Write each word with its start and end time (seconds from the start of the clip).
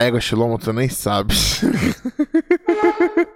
Égua 0.00 0.20
Shlomo, 0.20 0.58
tu 0.58 0.72
nem 0.72 0.88
sabe. 0.88 1.34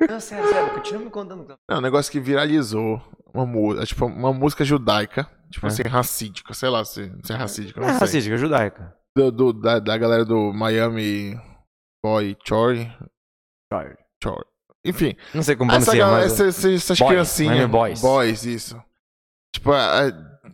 Não, 0.09 0.21
sério, 0.21 0.49
sério, 0.49 0.71
continua 0.75 1.05
me 1.05 1.11
contando. 1.11 1.59
É 1.69 1.77
um 1.77 1.81
negócio 1.81 2.11
que 2.13 2.21
viralizou. 2.21 3.03
Uma, 3.35 3.45
mu- 3.47 3.81
é 3.81 3.85
tipo, 3.85 4.07
uma 4.07 4.33
música 4.33 4.65
judaica. 4.65 5.29
Tipo 5.51 5.67
É. 5.67 5.69
assim, 5.69 5.83
racídica. 5.83 6.55
Sei 6.55 6.69
lá 6.69 6.85
se, 6.85 7.13
se 7.25 7.33
é 7.33 7.37
racídica, 7.37 7.81
não 7.81 7.89
É 7.89 7.93
sei. 7.93 8.01
racística, 8.01 8.37
judaica. 8.37 8.95
Do, 9.17 9.33
do- 9.33 9.53
da, 9.53 9.79
da 9.81 9.97
galera 9.99 10.25
do 10.25 10.53
Miami 10.53 11.35
Boy 12.03 12.37
Choi. 12.47 12.89
Choi. 13.73 14.37
Enfim, 14.85 15.15
Não 15.35 15.43
sei 15.43 15.55
como 15.57 15.71
essa 15.73 15.97
galera, 15.97 16.23
mas... 16.23 16.33
essas, 16.41 16.65
essas 16.65 16.99
Boys, 16.99 17.11
criancinhas. 17.11 17.55
Miami 17.57 17.73
Boys. 17.73 18.01
Boys, 18.01 18.45
isso. 18.45 18.81
Tipo, 19.55 19.73
a, 19.73 20.09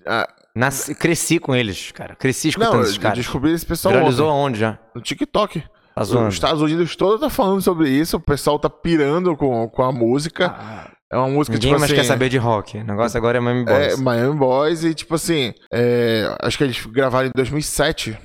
a- 0.06 0.34
Nasci, 0.54 0.94
cresci 0.94 1.38
com 1.38 1.54
eles, 1.54 1.92
cara. 1.92 2.16
Cresci 2.16 2.46
não, 2.46 2.50
escutando 2.50 2.82
esses 2.82 2.96
eu 2.96 3.00
caras. 3.02 3.18
descobri 3.18 3.52
esse 3.52 3.64
pessoal 3.66 3.94
Viralizou 3.94 4.28
ontem, 4.28 4.40
aonde 4.42 4.58
já? 4.58 4.78
no 4.94 5.00
TikTok. 5.02 5.62
Tá 5.98 6.02
Os 6.02 6.08
zoando. 6.10 6.28
Estados 6.28 6.62
Unidos 6.62 6.94
todo 6.94 7.18
tá 7.18 7.28
falando 7.28 7.60
sobre 7.60 7.88
isso, 7.90 8.16
o 8.16 8.20
pessoal 8.20 8.58
tá 8.58 8.70
pirando 8.70 9.36
com, 9.36 9.68
com 9.68 9.82
a 9.82 9.90
música. 9.90 10.54
Ah, 10.56 10.92
É 11.10 11.16
uma 11.16 11.28
música, 11.28 11.54
Ninguém 11.56 11.70
tipo 11.70 11.80
mais 11.80 11.90
assim... 11.90 12.00
quer 12.00 12.06
saber 12.06 12.28
de 12.28 12.38
rock. 12.38 12.78
O 12.78 12.84
negócio 12.84 13.18
agora 13.18 13.38
é 13.38 13.40
Miami 13.40 13.62
É, 13.68 13.88
Boys. 13.88 14.00
Miami 14.00 14.36
Boys 14.38 14.84
e, 14.84 14.94
tipo 14.94 15.14
assim, 15.16 15.52
é, 15.72 16.36
acho 16.40 16.56
que 16.56 16.64
eles 16.64 16.84
gravaram 16.86 17.28
em 17.28 17.32
2007. 17.34 18.16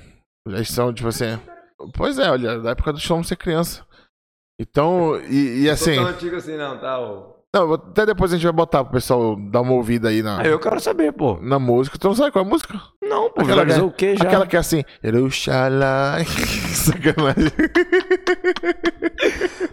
Eles 0.48 0.70
são, 0.70 0.94
tipo 0.94 1.08
assim... 1.08 1.40
Pois 1.95 2.20
é, 2.20 2.30
olha, 2.30 2.59
da 2.59 2.72
época 2.72 2.94
do 2.94 3.00
Chlomo 3.00 3.23
ser 3.23 3.38
criança. 3.38 3.86
Então, 4.62 5.20
e, 5.22 5.64
e 5.64 5.70
assim... 5.70 5.98
antigo 5.98 6.36
assim 6.36 6.55
não, 6.55 6.78
tá? 6.80 7.00
Não, 7.55 7.71
até 7.73 8.03
depois 8.07 8.31
a 8.34 8.35
gente 8.35 8.45
vai 8.45 8.52
botar 8.52 8.84
pro 8.84 8.93
pessoal 8.93 9.35
dar 9.35 9.61
uma 9.61 9.73
ouvida 9.73 10.09
aí 10.09 10.23
na, 10.23 10.41
Ah, 10.41 10.48
eu 10.48 10.57
quero 10.57 10.80
saber, 10.80 11.11
pô. 11.13 11.38
na 11.39 11.59
música. 11.59 11.99
Tu 11.99 12.07
não 12.07 12.16
sabe 12.16 12.31
qual 12.31 12.44
é 12.44 12.48
a 12.48 12.49
música? 12.49 12.81
Não, 13.03 13.30
pô, 13.30 13.41
Aquela 13.44 13.63
que- 13.63 13.80
o 13.80 13.91
quê 13.91 14.16
já? 14.17 14.23
Aquela 14.23 14.48
que 14.48 14.55
é 14.55 14.59
assim... 14.59 14.84
Eruxalá... 15.03 16.17
Sacanagem. 16.73 17.52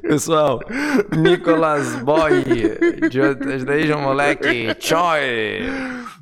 Pessoal, 0.03 0.61
Nicolas 1.17 1.97
Boy, 2.03 2.45
desde 3.65 3.95
um 3.95 4.03
moleque, 4.03 4.77
Choi. 4.79 5.63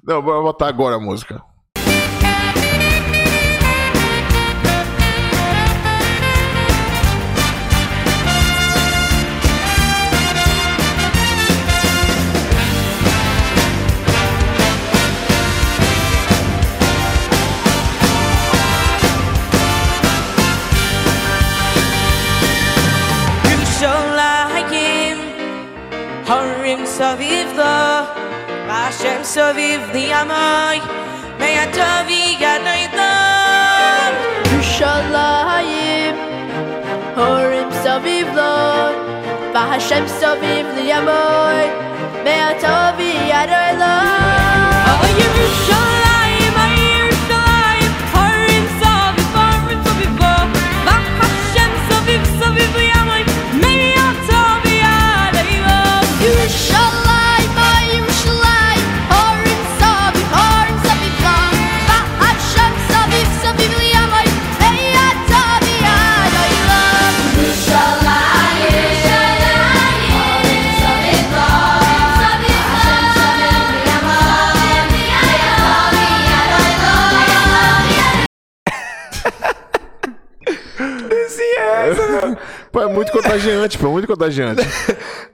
Não, 0.06 0.22
vou 0.22 0.40
botar 0.44 0.68
agora 0.68 0.94
a 0.94 1.00
música. 1.00 1.42
So 26.98 27.14
viv 27.14 27.46
da, 27.54 28.10
ba 28.66 28.90
shem 28.90 29.22
so 29.22 29.54
viv 29.54 29.78
di 29.92 30.10
amaray, 30.20 30.80
mei 31.38 31.54
a 31.54 31.66
tavi 31.70 32.34
gey 32.40 32.58
nay 32.64 32.88
da, 32.96 33.12
bishallah 34.48 35.36
haym. 35.50 36.16
Horim 37.18 37.70
so 37.84 37.94
viv 38.06 38.26
lo, 38.38 38.56
ba 39.54 39.78
di 40.74 40.90
a. 40.90 41.70
Oh 44.90 45.87
contagiante, 83.38 83.78
pô, 83.78 83.90
muito 83.90 84.06
contagiante. 84.06 84.62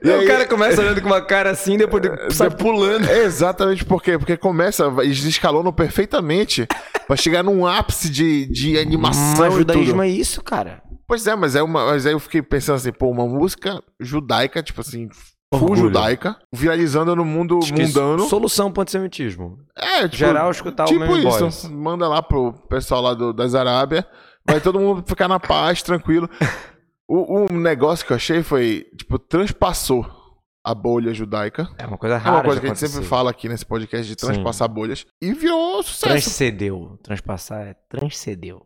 E 0.03 0.11
aí- 0.11 0.23
o 0.23 0.27
cara 0.27 0.45
começa 0.45 0.81
olhando 0.81 1.01
com 1.01 1.07
uma 1.07 1.21
cara 1.21 1.49
assim, 1.49 1.77
depois 1.79 2.03
de- 2.03 2.33
sai 2.33 2.49
pulando. 2.51 3.09
É 3.09 3.23
exatamente 3.23 3.83
por 3.83 4.03
quê? 4.03 4.17
Porque 4.19 4.37
começa, 4.37 4.85
eles 5.01 5.23
escalonam 5.23 5.73
perfeitamente 5.73 6.67
pra 7.07 7.15
chegar 7.15 7.41
num 7.41 7.65
ápice 7.65 8.09
de, 8.09 8.45
de 8.45 8.77
animação 8.77 9.45
Mas 9.45 9.53
e 9.53 9.57
judaísmo 9.57 9.91
tudo. 9.93 10.03
é 10.03 10.07
isso, 10.09 10.43
cara. 10.43 10.83
Pois 11.07 11.25
é, 11.25 11.35
mas, 11.35 11.55
é 11.55 11.63
uma, 11.63 11.85
mas 11.87 12.05
aí 12.05 12.13
eu 12.13 12.19
fiquei 12.19 12.41
pensando 12.41 12.75
assim, 12.75 12.91
pô, 12.91 13.09
uma 13.09 13.25
música 13.25 13.81
judaica, 13.99 14.61
tipo 14.61 14.81
assim, 14.81 15.07
full 15.53 15.75
judaica, 15.75 16.35
viralizando 16.53 17.15
no 17.15 17.25
mundo 17.25 17.59
Acho 17.63 17.73
que 17.73 17.81
mundano. 17.81 18.27
Solução 18.27 18.71
pro 18.71 18.81
antissemitismo. 18.83 19.57
É, 19.75 20.03
tipo, 20.03 20.17
Geral 20.17 20.51
escutar 20.51 20.83
o 20.83 20.87
tipo 20.87 21.17
isso. 21.17 21.39
Boys. 21.39 21.63
Manda 21.69 22.07
lá 22.07 22.21
pro 22.21 22.53
pessoal 22.69 23.01
lá 23.01 23.13
do, 23.15 23.33
das 23.33 23.55
Arábia. 23.55 24.05
Vai 24.47 24.59
todo 24.61 24.79
mundo 24.79 25.03
ficar 25.07 25.27
na 25.27 25.39
paz, 25.39 25.81
tranquilo. 25.81 26.29
O, 27.07 27.45
o 27.45 27.53
negócio 27.53 28.05
que 28.05 28.11
eu 28.11 28.15
achei 28.15 28.41
foi, 28.41 28.87
tipo, 28.97 29.19
transpassou 29.19 30.05
a 30.63 30.73
bolha 30.73 31.13
judaica. 31.13 31.69
É 31.77 31.85
uma 31.85 31.97
coisa 31.97 32.15
É 32.15 32.17
rara. 32.17 32.37
uma 32.37 32.43
coisa 32.43 32.59
que 32.59 32.65
a 32.65 32.69
gente 32.69 32.79
sempre 32.89 33.05
fala 33.07 33.29
aqui 33.29 33.47
nesse 33.47 33.65
podcast 33.65 34.07
de 34.07 34.15
transpassar 34.15 34.67
bolhas. 34.67 35.05
E 35.21 35.31
virou 35.33 35.83
sucesso. 35.83 36.05
Transcedeu. 36.07 36.99
Transpassar 37.03 37.67
é 37.67 37.73
transcedeu. 37.87 38.65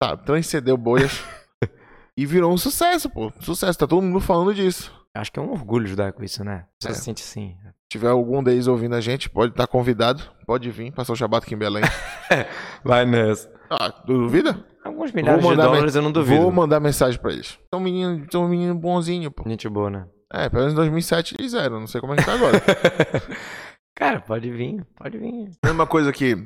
Tá, 0.00 0.16
transcendeu 0.16 0.76
bolhas. 0.76 1.22
e 2.16 2.26
virou 2.26 2.52
um 2.52 2.58
sucesso, 2.58 3.08
pô. 3.08 3.32
Sucesso, 3.40 3.78
tá 3.78 3.86
todo 3.86 4.02
mundo 4.02 4.20
falando 4.20 4.54
disso. 4.54 4.92
Acho 5.14 5.32
que 5.32 5.38
é 5.40 5.42
um 5.42 5.50
orgulho 5.50 5.86
judaico 5.86 6.22
isso, 6.22 6.44
né? 6.44 6.66
Você 6.78 6.90
É. 6.90 6.94
se 6.94 7.00
sente 7.02 7.22
assim. 7.22 7.56
Se 7.64 7.72
tiver 7.88 8.08
algum 8.10 8.42
deles 8.42 8.66
ouvindo 8.66 8.94
a 8.94 9.00
gente, 9.00 9.30
pode 9.30 9.52
estar 9.52 9.66
convidado. 9.66 10.22
Pode 10.46 10.70
vir, 10.70 10.92
passar 10.92 11.14
o 11.14 11.16
Shabat 11.16 11.44
aqui 11.46 11.54
em 11.54 11.58
Belém. 11.58 11.82
Vai 12.84 13.06
nessa. 13.06 13.50
Ah, 13.70 13.88
duvida? 14.06 14.64
Alguns 14.88 15.12
milhares 15.12 15.46
de 15.46 15.54
dólares 15.56 15.94
eu 15.94 16.02
não 16.02 16.10
duvido. 16.12 16.42
Vou 16.42 16.50
mandar 16.52 16.80
mensagem 16.80 17.20
pra 17.20 17.32
eles. 17.32 17.58
São 17.72 17.80
um 17.80 17.82
menino, 17.82 18.26
são 18.30 18.44
um 18.44 18.48
menino 18.48 18.74
bonzinho, 18.74 19.30
pô. 19.30 19.48
Gente 19.48 19.68
boa, 19.68 19.90
né? 19.90 20.06
É, 20.32 20.48
pelo 20.48 20.60
menos 20.62 20.72
em 20.72 20.76
2007 20.76 21.36
eles 21.38 21.54
eram. 21.54 21.80
Não 21.80 21.86
sei 21.86 22.00
como 22.00 22.14
é 22.14 22.16
que 22.16 22.24
tá 22.24 22.34
agora. 22.34 22.60
Cara, 23.94 24.20
pode 24.20 24.50
vir, 24.50 24.84
pode 24.96 25.18
vir. 25.18 25.50
Mesma 25.64 25.86
coisa 25.86 26.12
que 26.12 26.32
a 26.34 26.36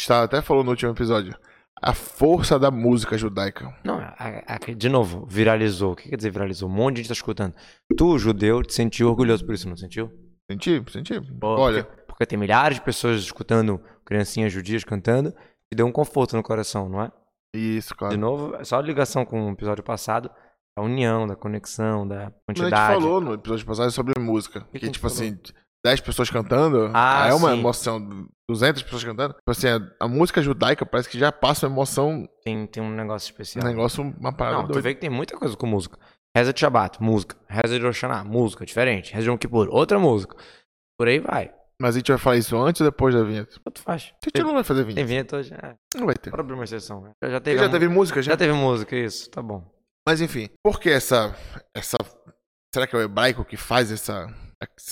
gente 0.00 0.12
até 0.12 0.40
falou 0.40 0.64
no 0.64 0.70
último 0.70 0.90
episódio. 0.92 1.36
A 1.82 1.92
força 1.92 2.58
da 2.58 2.70
música 2.70 3.18
judaica. 3.18 3.74
Não, 3.84 3.98
a- 3.98 4.14
a- 4.46 4.72
de 4.74 4.88
novo, 4.88 5.26
viralizou. 5.28 5.92
O 5.92 5.96
que 5.96 6.08
quer 6.08 6.16
dizer 6.16 6.30
viralizou? 6.30 6.68
Um 6.68 6.72
monte 6.72 6.96
de 6.96 7.02
gente 7.02 7.08
tá 7.08 7.12
escutando. 7.14 7.54
Tu, 7.96 8.18
judeu, 8.18 8.62
te 8.62 8.72
sentiu 8.72 9.08
orgulhoso 9.08 9.44
por 9.44 9.54
isso, 9.54 9.68
não 9.68 9.76
sentiu? 9.76 10.10
Senti? 10.50 10.82
Senti. 10.90 11.20
Pô, 11.20 11.48
Olha, 11.58 11.84
Porque, 11.84 12.02
porque 12.06 12.26
tem 12.26 12.38
milhares 12.38 12.76
de 12.78 12.82
pessoas 12.84 13.20
escutando 13.20 13.78
criancinhas 14.04 14.52
judias 14.52 14.82
cantando 14.84 15.34
e 15.70 15.76
deu 15.76 15.86
um 15.86 15.92
conforto 15.92 16.36
no 16.36 16.42
coração, 16.42 16.88
não 16.88 17.02
é? 17.02 17.10
Isso, 17.58 17.90
De 17.90 17.94
claro. 17.98 18.16
novo, 18.18 18.56
é 18.56 18.64
só 18.64 18.78
a 18.78 18.82
ligação 18.82 19.24
com 19.24 19.48
o 19.48 19.52
episódio 19.52 19.82
passado, 19.84 20.30
a 20.76 20.82
união, 20.82 21.26
da 21.26 21.36
conexão, 21.36 22.06
da 22.06 22.16
Mas 22.16 22.24
a 22.24 22.26
gente 22.52 22.60
quantidade. 22.60 22.94
falou 23.00 23.20
no 23.20 23.34
episódio 23.34 23.64
passado 23.66 23.90
sobre 23.90 24.20
música. 24.20 24.60
que 24.72 24.78
Que, 24.78 24.86
gente 24.86 24.94
tipo 24.94 25.08
falou? 25.08 25.22
assim, 25.24 25.38
10 25.84 26.00
pessoas 26.00 26.30
cantando 26.30 26.90
Ah, 26.94 27.26
é 27.28 27.34
uma 27.34 27.50
sim. 27.52 27.58
emoção. 27.58 28.26
200 28.48 28.82
pessoas 28.82 29.04
cantando. 29.04 29.34
Tipo 29.34 29.50
assim, 29.50 29.68
a, 29.68 29.78
a 30.00 30.08
música 30.08 30.42
judaica 30.42 30.84
parece 30.84 31.08
que 31.08 31.18
já 31.18 31.30
passa 31.30 31.66
uma 31.66 31.74
emoção, 31.74 32.28
Tem, 32.42 32.66
tem 32.66 32.82
um 32.82 32.90
negócio 32.90 33.28
um 33.28 33.30
especial. 33.32 33.64
negócio, 33.64 34.02
uma 34.18 34.32
parada 34.32 34.56
Não, 34.58 34.64
tu 34.64 34.72
doida. 34.72 34.80
vê 34.82 34.94
que 34.94 35.00
tem 35.00 35.10
muita 35.10 35.36
coisa 35.36 35.56
com 35.56 35.66
música. 35.66 35.98
Reza 36.36 36.52
de 36.52 36.58
Shabbat, 36.60 37.00
música. 37.02 37.36
Reza 37.48 37.78
de 37.78 37.84
Hashanah, 37.86 38.24
música, 38.24 38.66
diferente. 38.66 39.12
Reza 39.12 39.22
de 39.24 39.30
Yom 39.30 39.36
Kippur, 39.38 39.68
outra 39.70 39.98
música. 39.98 40.36
Por 40.98 41.06
aí 41.08 41.20
vai. 41.20 41.52
Mas 41.80 41.94
a 41.96 41.98
gente 41.98 42.08
vai 42.12 42.18
falar 42.18 42.36
isso 42.36 42.56
antes 42.56 42.80
ou 42.80 42.86
depois 42.86 43.14
da 43.14 43.22
vinheta? 43.24 43.56
Tanto 43.64 43.82
faz. 43.82 44.12
A 44.22 44.26
gente 44.38 44.46
não 44.46 44.54
vai 44.54 44.64
fazer 44.64 44.82
vinheta. 44.82 44.96
Tem 44.96 45.04
vinheta 45.06 45.36
hoje? 45.36 45.52
É, 45.54 45.74
Não 45.96 46.06
vai 46.06 46.14
ter. 46.14 46.30
bora 46.30 46.42
abrir 46.42 46.54
uma 46.54 46.64
exceção. 46.64 47.00
né? 47.00 47.10
Já, 47.22 47.30
já 47.30 47.40
teve, 47.40 47.58
Já 47.58 47.68
teve 47.68 47.88
música, 47.88 48.22
já? 48.22 48.32
já 48.32 48.36
teve 48.36 48.52
música, 48.52 48.96
isso. 48.96 49.28
Tá 49.30 49.42
bom. 49.42 49.64
Mas 50.06 50.20
enfim, 50.20 50.48
por 50.62 50.78
que 50.78 50.90
essa, 50.90 51.34
essa. 51.74 51.96
Será 52.74 52.86
que 52.86 52.94
é 52.94 52.98
o 52.98 53.02
hebraico 53.02 53.44
que 53.44 53.56
faz 53.56 53.90
essa. 53.90 54.26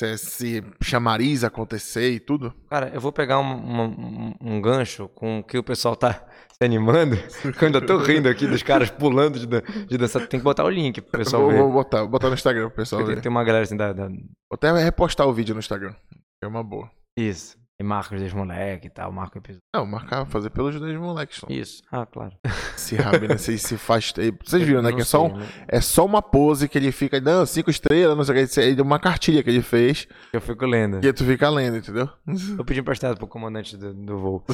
Esse 0.02 0.62
chamariz 0.82 1.44
acontecer 1.44 2.10
e 2.10 2.20
tudo? 2.20 2.52
Cara, 2.68 2.90
eu 2.92 3.00
vou 3.00 3.10
pegar 3.12 3.38
um, 3.38 3.44
um- 3.54 4.34
um 4.40 4.60
gancho 4.60 5.08
com 5.14 5.38
o 5.38 5.44
que 5.44 5.56
o 5.56 5.62
pessoal 5.62 5.96
tá 5.96 6.12
se 6.52 6.62
animando. 6.64 7.16
que 7.16 7.64
eu 7.64 7.66
ainda 7.66 7.80
tô 7.80 7.96
rindo 7.98 8.28
aqui 8.28 8.46
dos 8.46 8.62
caras 8.62 8.90
pulando 8.90 9.38
de, 9.38 9.46
dan- 9.46 9.62
de 9.88 9.96
dançar. 9.96 10.26
Tem 10.26 10.38
que 10.40 10.44
botar 10.44 10.64
o 10.64 10.68
link 10.68 11.00
pro 11.00 11.18
pessoal 11.20 11.42
Vou, 11.44 11.50
ver. 11.52 11.58
vou 11.58 11.72
botar, 11.72 11.98
vou 12.00 12.08
botar 12.08 12.28
no 12.28 12.34
Instagram 12.34 12.66
pro 12.68 12.76
pessoal 12.76 13.02
Tem, 13.04 13.14
ver. 13.14 13.22
tem 13.22 13.30
uma 13.30 13.44
galera 13.44 13.62
assim 13.64 13.76
da, 13.76 13.92
da- 13.94 14.08
Vou 14.08 14.18
até 14.52 14.70
repostar 14.72 15.26
o 15.26 15.32
vídeo 15.32 15.54
no 15.54 15.60
Instagram. 15.60 15.94
É 16.42 16.46
uma 16.46 16.62
boa. 16.62 16.90
Isso. 17.16 17.56
E 17.80 17.84
marca 17.84 18.14
os 18.14 18.20
dois 18.20 18.32
moleque 18.32 18.86
e 18.86 18.90
tal, 18.90 19.10
marca 19.10 19.38
o 19.38 19.40
episódio. 19.40 19.60
Não, 19.74 19.84
marcar, 19.86 20.24
fazer 20.26 20.50
pelos 20.50 20.78
dois 20.78 20.96
moleques. 20.98 21.40
Isso. 21.48 21.82
Ah, 21.90 22.06
claro. 22.06 22.32
Se 22.76 22.94
Rabina 22.96 23.36
se, 23.38 23.58
se 23.58 23.76
faz. 23.76 24.12
Vocês 24.44 24.62
viram, 24.62 24.82
né? 24.82 24.92
Que 24.92 25.00
é 25.00 25.04
só, 25.04 25.26
um- 25.26 25.36
né? 25.36 25.46
é 25.66 25.80
só 25.80 26.04
uma 26.04 26.22
pose 26.22 26.68
que 26.68 26.78
ele 26.78 26.92
fica. 26.92 27.20
Não, 27.20 27.44
cinco 27.44 27.70
estrelas, 27.70 28.16
não 28.16 28.22
sei 28.24 28.44
o 28.44 28.48
que. 28.48 28.80
É 28.80 28.82
uma 28.82 29.00
cartilha 29.00 29.42
que 29.42 29.50
ele 29.50 29.62
fez. 29.62 30.06
Eu 30.32 30.40
fico 30.40 30.64
lendo. 30.64 31.04
E 31.04 31.12
tu 31.12 31.24
fica 31.24 31.48
lendo, 31.48 31.76
entendeu? 31.78 32.08
Eu 32.58 32.64
pedi 32.64 32.80
emprestado 32.80 33.16
pro 33.18 33.26
comandante 33.26 33.76
do, 33.76 33.92
do 33.92 34.18
voo. 34.18 34.44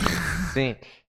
Sim. 0.55 0.77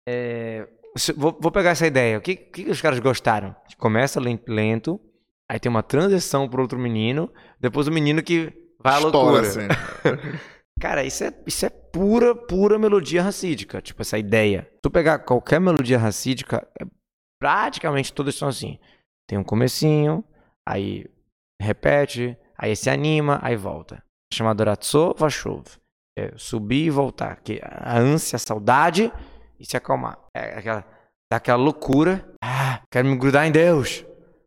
É, 0.08 0.68
vou, 1.16 1.38
vou 1.40 1.52
pegar 1.52 1.72
essa 1.72 1.86
ideia. 1.86 2.18
O 2.18 2.22
que, 2.22 2.36
que 2.36 2.72
os 2.72 2.82
caras 2.82 3.00
gostaram? 3.00 3.56
Começa 3.78 4.20
len- 4.20 4.42
lento, 4.48 5.00
aí 5.48 5.60
tem 5.60 5.70
uma 5.70 5.84
transição 5.84 6.50
pro 6.50 6.62
outro 6.64 6.80
menino, 6.80 7.32
depois 7.60 7.88
o 7.88 7.92
menino 7.92 8.24
que 8.24 8.52
vai 8.82 8.96
à 8.96 8.98
loucura. 9.00 9.42
assim. 9.42 9.68
Cara, 10.80 11.04
isso 11.04 11.24
é, 11.24 11.34
isso 11.46 11.66
é 11.66 11.70
pura, 11.70 12.34
pura 12.36 12.80
melodia 12.80 13.22
racídica. 13.22 13.82
Tipo, 13.82 14.02
essa 14.02 14.18
ideia. 14.18 14.68
Se 14.76 14.82
tu 14.82 14.90
pegar 14.92 15.20
qualquer 15.20 15.60
melodia 15.60 15.98
racídica, 15.98 16.68
é- 16.80 16.86
praticamente 17.40 18.14
todas 18.14 18.36
são 18.36 18.48
assim. 18.48 18.80
Tem 19.28 19.38
um 19.38 19.44
comecinho, 19.44 20.24
aí 20.68 21.06
repete, 21.62 22.38
aí 22.58 22.76
se 22.76 22.90
anima, 22.90 23.40
aí 23.42 23.56
volta. 23.56 24.02
Chamado 24.34 24.64
Ratso 24.64 25.14
Vashov. 25.18 25.66
É 26.18 26.32
subir 26.38 26.86
e 26.86 26.90
voltar. 26.90 27.38
Que 27.42 27.60
a 27.64 27.98
ânsia, 27.98 28.36
a 28.36 28.40
saudade 28.40 29.12
e 29.60 29.66
se 29.66 29.78
acalmar. 29.78 30.18
É 30.36 30.58
aquela, 30.60 30.82
dá 31.32 31.38
aquela 31.38 31.58
loucura. 31.62 32.28
Ah, 32.44 32.82
quero 32.92 33.08
me 33.08 33.18
grudar 33.18 33.46
em 33.48 33.52
Deus. 33.52 34.06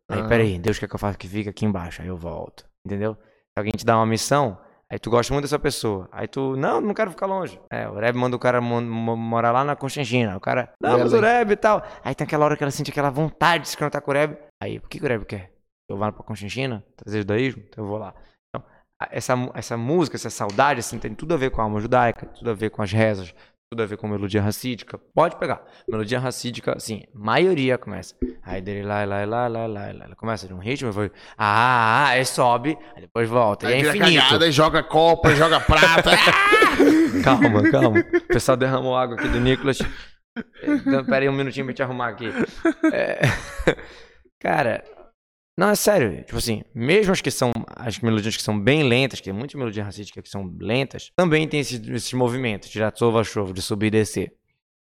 Aí, 0.09 0.19
Aham. 0.19 0.29
peraí, 0.29 0.59
Deus 0.59 0.77
quer 0.77 0.87
que 0.87 0.95
eu 0.95 0.99
faça 0.99 1.17
que 1.17 1.27
fica 1.27 1.49
aqui 1.49 1.65
embaixo. 1.65 2.01
Aí 2.01 2.07
eu 2.07 2.17
volto. 2.17 2.65
Entendeu? 2.85 3.15
Se 3.15 3.57
alguém 3.57 3.71
te 3.75 3.85
dá 3.85 3.97
uma 3.97 4.05
missão, 4.05 4.57
aí 4.93 4.99
tu 4.99 5.09
gosta 5.09 5.33
muito 5.33 5.43
dessa 5.43 5.59
pessoa. 5.59 6.07
Aí 6.11 6.27
tu, 6.27 6.55
não, 6.55 6.79
não 6.79 6.93
quero 6.93 7.11
ficar 7.11 7.25
longe. 7.25 7.59
É, 7.71 7.87
o 7.89 7.95
Reb 7.95 8.15
manda 8.15 8.35
o 8.35 8.39
cara 8.39 8.61
mo- 8.61 8.81
mo- 8.81 9.15
morar 9.17 9.51
lá 9.51 9.63
na 9.63 9.75
Constantina. 9.75 10.37
O 10.37 10.39
cara, 10.39 10.71
não, 10.81 10.97
mas 10.99 11.13
o. 11.13 11.19
Reb 11.19 11.51
e 11.51 11.55
tal. 11.55 11.83
Aí 12.03 12.13
tem 12.15 12.25
aquela 12.25 12.45
hora 12.45 12.55
que 12.55 12.63
ela 12.63 12.71
sente 12.71 12.91
aquela 12.91 13.09
vontade 13.09 13.63
de 13.63 13.69
se 13.69 13.77
conectar 13.77 14.01
com 14.01 14.11
o 14.11 14.13
Reb. 14.13 14.37
Aí, 14.61 14.77
o 14.77 14.81
que, 14.81 14.99
que 14.99 15.05
o 15.05 15.07
Reb 15.07 15.25
quer? 15.25 15.51
Eu 15.89 15.97
vá 15.97 16.11
pra 16.11 16.23
Constantina? 16.23 16.83
Trazer 16.95 17.19
judaísmo? 17.19 17.63
Então 17.67 17.83
eu 17.83 17.87
vou 17.89 17.97
lá. 17.97 18.13
Então, 18.49 18.65
essa, 19.11 19.33
essa 19.53 19.75
música, 19.77 20.15
essa 20.15 20.29
saudade, 20.29 20.79
assim, 20.79 20.97
tem 20.97 21.13
tudo 21.13 21.33
a 21.33 21.37
ver 21.37 21.51
com 21.51 21.59
a 21.61 21.65
alma 21.65 21.79
judaica, 21.79 22.25
tudo 22.27 22.51
a 22.51 22.53
ver 22.53 22.69
com 22.69 22.81
as 22.81 22.91
rezas, 22.91 23.33
tudo 23.73 23.81
a 23.81 23.85
ver 23.87 23.97
com 23.97 24.07
melodia 24.07 24.41
racídica. 24.41 24.99
Pode 25.15 25.35
pegar. 25.37 25.63
Melodia 25.89 26.19
racídica, 26.19 26.75
assim, 26.77 27.03
maioria 27.13 27.75
começa. 27.77 28.15
Aí 28.43 28.61
dele 28.61 28.83
lá, 28.83 29.03
lá, 29.03 29.25
lá, 29.25 29.47
lá, 29.47 29.65
lá, 29.65 29.91
lá. 29.91 30.05
Ela 30.05 30.15
começa 30.15 30.47
de 30.47 30.53
um 30.53 30.59
ritmo, 30.59 30.91
vai. 30.91 31.11
Ah, 31.35 32.05
ah, 32.05 32.07
aí 32.09 32.23
sobe, 32.23 32.77
aí 32.95 33.01
depois 33.01 33.27
volta. 33.27 33.65
E 33.65 33.73
Aí 33.73 33.79
é 33.79 33.91
vira 33.91 33.97
infinito. 33.97 34.23
cagada, 34.23 34.45
aí 34.45 34.51
joga 34.51 34.83
copa, 34.83 35.33
joga 35.35 35.59
prata. 35.59 36.11
Calma, 37.23 37.69
calma. 37.71 37.99
O 37.99 38.27
pessoal 38.27 38.57
derramou 38.57 38.97
água 38.97 39.15
aqui 39.15 39.27
do 39.29 39.39
Nicolas. 39.39 39.79
Então, 40.63 41.05
pera 41.05 41.19
aí 41.19 41.29
um 41.29 41.33
minutinho 41.33 41.65
pra 41.65 41.73
te 41.75 41.81
arrumar 41.83 42.09
aqui. 42.09 42.27
É, 42.91 43.21
Cara, 44.41 44.83
não, 45.57 45.69
é 45.69 45.75
sério. 45.75 46.23
Tipo 46.23 46.37
assim, 46.37 46.63
mesmo 46.75 47.13
as 47.13 47.21
que 47.21 47.31
são 47.31 47.51
as 47.85 47.99
melodias 47.99 48.35
que 48.37 48.43
são 48.43 48.59
bem 48.59 48.83
lentas, 48.83 49.19
que 49.19 49.25
tem 49.25 49.33
muita 49.33 49.57
melodia 49.57 49.83
racídica 49.83 50.21
que 50.21 50.29
são 50.29 50.51
lentas, 50.59 51.11
também 51.15 51.47
tem 51.47 51.59
esses, 51.59 51.85
esses 51.89 52.13
movimentos 52.13 52.69
de 52.69 52.79
Ratsova 52.81 53.23
Show, 53.23 53.51
de 53.53 53.61
subir 53.61 53.87
e 53.87 53.91
descer. 53.91 54.33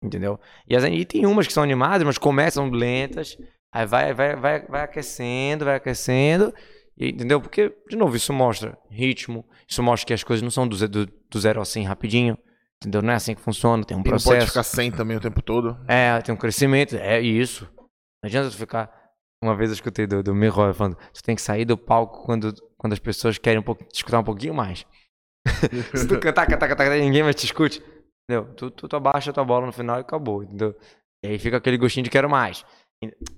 Entendeu? 0.04 0.40
E, 0.68 0.76
as, 0.76 0.84
e 0.84 1.06
tem 1.06 1.26
umas 1.26 1.48
que 1.48 1.54
são 1.54 1.64
animadas, 1.64 2.06
mas 2.06 2.18
começam 2.18 2.70
lentas, 2.70 3.38
aí 3.72 3.86
vai, 3.86 4.14
vai, 4.14 4.36
vai, 4.36 4.66
vai 4.68 4.82
aquecendo, 4.84 5.66
vai 5.66 5.76
aquecendo. 5.76 6.54
e- 6.98 7.10
entendeu? 7.10 7.42
Porque, 7.42 7.74
de 7.90 7.96
novo, 7.96 8.16
isso 8.16 8.32
mostra 8.32 8.78
ritmo, 8.90 9.46
isso 9.68 9.82
mostra 9.82 10.08
que 10.08 10.14
as 10.14 10.24
coisas 10.24 10.42
não 10.44 10.52
são 10.52 10.68
do, 10.68 10.78
do, 10.88 11.06
do 11.06 11.40
zero 11.40 11.60
ao 11.60 11.66
100 11.66 11.86
rapidinho. 11.86 12.38
Entendeu? 12.82 13.02
Não 13.02 13.14
é 13.14 13.16
assim 13.16 13.34
que 13.34 13.42
funciona, 13.42 13.84
tem 13.84 13.96
um 13.98 14.02
E 14.02 14.04
não 14.04 14.12
pode 14.12 14.24
processo. 14.24 14.48
ficar 14.48 14.64
sem 14.64 14.92
também 14.92 15.18
o 15.18 15.20
tempo 15.22 15.42
todo. 15.42 15.78
É, 15.88 16.22
tem 16.22 16.36
um 16.36 16.38
crescimento, 16.38 16.96
é 16.98 17.20
isso. 17.22 17.68
Não 18.22 18.28
adianta 18.28 18.50
tu 18.52 18.58
ficar. 18.58 18.92
Uma 19.42 19.56
vez 19.56 19.70
eu 19.70 19.76
escutei 19.76 20.06
do, 20.06 20.22
do 20.22 20.36
Miroy 20.36 20.74
falando, 20.74 20.98
tu 21.14 21.24
tem 21.24 21.36
que 21.36 21.42
sair 21.42 21.66
do 21.66 21.78
palco 21.78 22.24
quando, 22.26 22.54
quando 22.86 22.94
as 22.94 23.00
pessoas 23.00 23.40
querem 23.40 23.60
um 23.60 23.64
pouco, 23.64 23.84
te 23.84 23.96
escutar 23.96 24.20
um 24.20 24.24
pouquinho 24.24 24.54
mais. 24.54 24.86
Se 25.96 26.08
tu 26.08 26.20
cantar, 26.20 26.46
cantar, 26.46 26.68
cantar, 26.68 26.86
cantar, 26.86 27.00
ninguém 27.00 27.24
mais 27.24 27.36
te 27.36 27.46
escute. 27.46 27.84
Entendeu? 28.30 28.54
Tu, 28.54 28.70
tu, 28.70 28.88
tu 28.88 28.96
abaixa 28.96 29.32
a 29.32 29.34
tua 29.34 29.44
bola 29.44 29.66
no 29.66 29.74
final 29.74 29.98
e 29.98 30.02
acabou, 30.02 30.44
entendeu? 30.44 30.76
E 31.24 31.30
aí 31.30 31.40
fica 31.40 31.58
aquele 31.58 31.78
gostinho 31.80 32.04
de 32.04 32.12
quero 32.12 32.30
mais. 32.30 32.64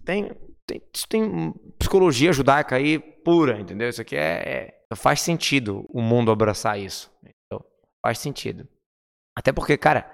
Tem, 0.03 0.35
tem, 0.65 0.81
isso 0.93 1.07
tem 1.07 1.53
psicologia 1.79 2.33
judaica 2.33 2.75
aí 2.75 2.99
pura, 2.99 3.57
entendeu? 3.57 3.87
Isso 3.87 4.01
aqui 4.01 4.17
é, 4.17 4.19
é- 4.21 4.95
Faz 4.95 5.21
sentido 5.21 5.85
o 5.89 6.01
mundo 6.01 6.31
abraçar 6.31 6.77
isso. 6.77 7.09
Entendeu? 7.19 7.65
Faz 8.05 8.19
sentido. 8.19 8.67
Até 9.37 9.53
porque, 9.53 9.77
cara, 9.77 10.09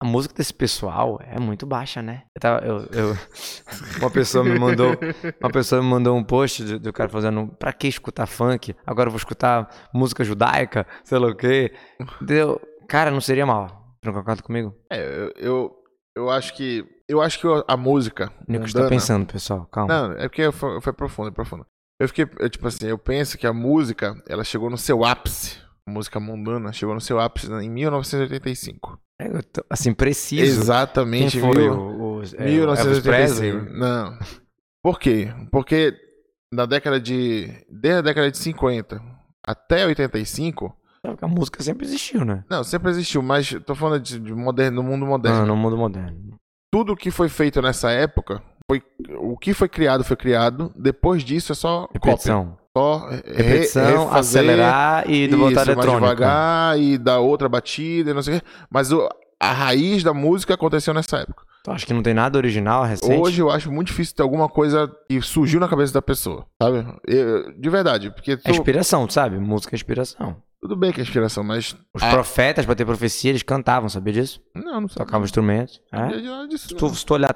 a 0.00 0.04
música 0.06 0.34
desse 0.34 0.52
pessoal 0.52 1.18
é 1.22 1.38
muito 1.40 1.66
baixa, 1.66 2.02
né? 2.02 2.24
Eu 2.34 2.40
tava, 2.40 2.64
eu, 2.66 2.78
eu- 2.92 3.16
uma 4.00 4.10
pessoa 4.10 4.44
me 4.44 4.58
mandou, 4.58 4.94
uma 5.40 5.50
pessoa 5.50 5.82
me 5.82 5.88
mandou 5.88 6.16
um 6.16 6.22
post 6.24 6.62
do, 6.64 6.78
do 6.78 6.92
cara 6.92 7.08
fazendo, 7.08 7.48
pra 7.58 7.72
que 7.72 7.88
escutar 7.88 8.26
funk? 8.26 8.74
Agora 8.86 9.08
eu 9.08 9.12
vou 9.12 9.18
escutar 9.18 9.68
música 9.94 10.22
judaica, 10.24 10.86
sei 11.04 11.18
lá 11.18 11.28
o 11.28 11.34
quê. 11.36 11.72
Deu, 12.20 12.60
cara, 12.88 13.10
não 13.10 13.20
seria 13.20 13.46
mal. 13.46 13.84
Não 14.04 14.12
concorda 14.12 14.42
comigo? 14.42 14.74
É, 14.92 15.00
eu, 15.00 15.32
eu, 15.36 15.76
eu 16.16 16.30
acho 16.30 16.54
que. 16.54 16.84
Eu 17.08 17.20
acho 17.22 17.40
que 17.40 17.46
a 17.68 17.76
música. 17.76 18.30
O 18.48 18.52
Nico 18.52 18.64
está 18.66 18.80
mundana- 18.80 18.88
pensando, 18.96 19.26
pessoal, 19.26 19.66
calma. 19.66 19.92
Não, 20.08 20.12
é 20.14 20.28
porque 20.28 20.50
foi, 20.52 20.80
foi 20.80 20.92
profundo, 20.92 21.28
é 21.28 21.32
profundo. 21.32 21.64
Eu 21.98 22.08
fiquei, 22.08 22.28
eu, 22.38 22.50
tipo 22.50 22.66
assim, 22.68 22.86
eu 22.86 22.98
penso 22.98 23.38
que 23.38 23.46
a 23.46 23.52
música, 23.52 24.14
ela 24.28 24.44
chegou 24.44 24.68
no 24.68 24.76
seu 24.76 25.04
ápice. 25.04 25.58
A 25.88 25.90
música 25.90 26.20
mundana 26.20 26.72
chegou 26.72 26.94
no 26.94 27.00
seu 27.00 27.18
ápice 27.18 27.50
em 27.50 27.70
1985. 27.70 28.98
É, 29.18 29.28
eu 29.28 29.42
tô, 29.42 29.64
assim, 29.70 29.94
preciso. 29.94 30.60
Exatamente, 30.60 31.38
Quem 31.38 31.40
foi 31.40 31.68
o, 31.68 31.72
o, 31.72 32.16
é, 32.16 32.16
o 32.16 32.18
Elvis 32.18 32.34
1985. 32.34 33.02
Presley? 33.02 33.78
Não. 33.78 34.18
Por 34.82 34.98
quê? 34.98 35.32
Porque 35.50 35.94
na 36.52 36.66
década 36.66 37.00
de. 37.00 37.50
Desde 37.70 37.98
a 37.98 38.02
década 38.02 38.30
de 38.30 38.38
50 38.38 39.00
até 39.46 39.86
85. 39.86 40.76
Sabe 41.02 41.16
que 41.16 41.24
A 41.24 41.28
música 41.28 41.62
sempre 41.62 41.86
existiu, 41.86 42.24
né? 42.24 42.44
Não, 42.50 42.64
sempre 42.64 42.90
existiu, 42.90 43.22
mas 43.22 43.54
tô 43.64 43.74
falando 43.74 44.02
de, 44.02 44.18
de 44.18 44.34
moderno, 44.34 44.82
no 44.82 44.88
mundo 44.88 45.06
moderno. 45.06 45.38
Não, 45.40 45.46
no 45.46 45.56
mundo 45.56 45.76
moderno. 45.76 46.36
Tudo 46.72 46.96
que 46.96 47.10
foi 47.10 47.28
feito 47.28 47.62
nessa 47.62 47.90
época. 47.90 48.42
Foi, 48.68 48.82
o 49.20 49.36
que 49.36 49.54
foi 49.54 49.68
criado 49.68 50.02
foi 50.02 50.16
criado. 50.16 50.72
Depois 50.76 51.22
disso 51.22 51.52
é 51.52 51.54
só 51.54 51.86
cópia. 52.00 52.48
Só 52.76 53.08
re- 53.08 53.22
Repetição, 53.26 54.04
refazer, 54.06 54.16
acelerar 54.18 55.10
e 55.10 55.24
isso, 55.26 55.36
botar 55.38 55.54
mais 55.54 55.68
eletrônica. 55.68 55.98
devagar 56.14 56.78
e 56.78 56.98
dar 56.98 57.20
outra 57.20 57.48
batida 57.48 58.10
e 58.10 58.14
não 58.14 58.22
sei 58.22 58.36
o 58.36 58.40
quê. 58.40 58.46
Mas 58.70 58.92
o- 58.92 59.08
a 59.40 59.52
raiz 59.52 60.02
da 60.02 60.12
música 60.12 60.54
aconteceu 60.54 60.92
nessa 60.92 61.16
época. 61.18 61.44
Tu 61.64 61.70
acha 61.70 61.86
que 61.86 61.92
não 61.94 62.02
tem 62.02 62.14
nada 62.14 62.36
original 62.38 62.84
recente? 62.84 63.18
Hoje 63.20 63.40
eu 63.40 63.50
acho 63.50 63.72
muito 63.72 63.88
difícil 63.88 64.14
ter 64.14 64.22
alguma 64.22 64.48
coisa 64.48 64.88
que 65.08 65.20
surgiu 65.22 65.58
na 65.58 65.66
cabeça 65.68 65.92
da 65.94 66.02
pessoa, 66.02 66.46
sabe? 66.62 66.86
Eu- 67.06 67.52
de 67.58 67.70
verdade, 67.70 68.10
porque 68.10 68.36
tu- 68.36 68.42
É 68.46 68.50
inspiração, 68.50 69.06
tu 69.06 69.12
sabe? 69.14 69.38
Música 69.38 69.74
é 69.74 69.76
inspiração. 69.76 70.36
tudo 70.60 70.76
bem 70.76 70.92
que 70.92 71.00
é 71.00 71.02
inspiração, 71.02 71.42
mas 71.42 71.74
Os 71.94 72.02
Ah. 72.02 72.10
profetas, 72.10 72.64
pra 72.66 72.74
ter 72.74 72.84
profecia, 72.84 73.30
eles 73.30 73.42
cantavam, 73.42 73.88
sabia 73.88 74.12
disso? 74.12 74.40
não, 74.54 74.80
não 74.82 74.88
Tocavam 74.88 75.10
sabia. 75.12 75.24
instrumentos. 75.24 75.80
Não 75.92 76.04
É? 76.04 76.46
disso, 76.46 76.68
Se 76.68 76.72
não. 76.74 76.78
tu, 76.78 76.94
se 76.94 77.06
tu 77.06 77.14
olhar 77.14 77.34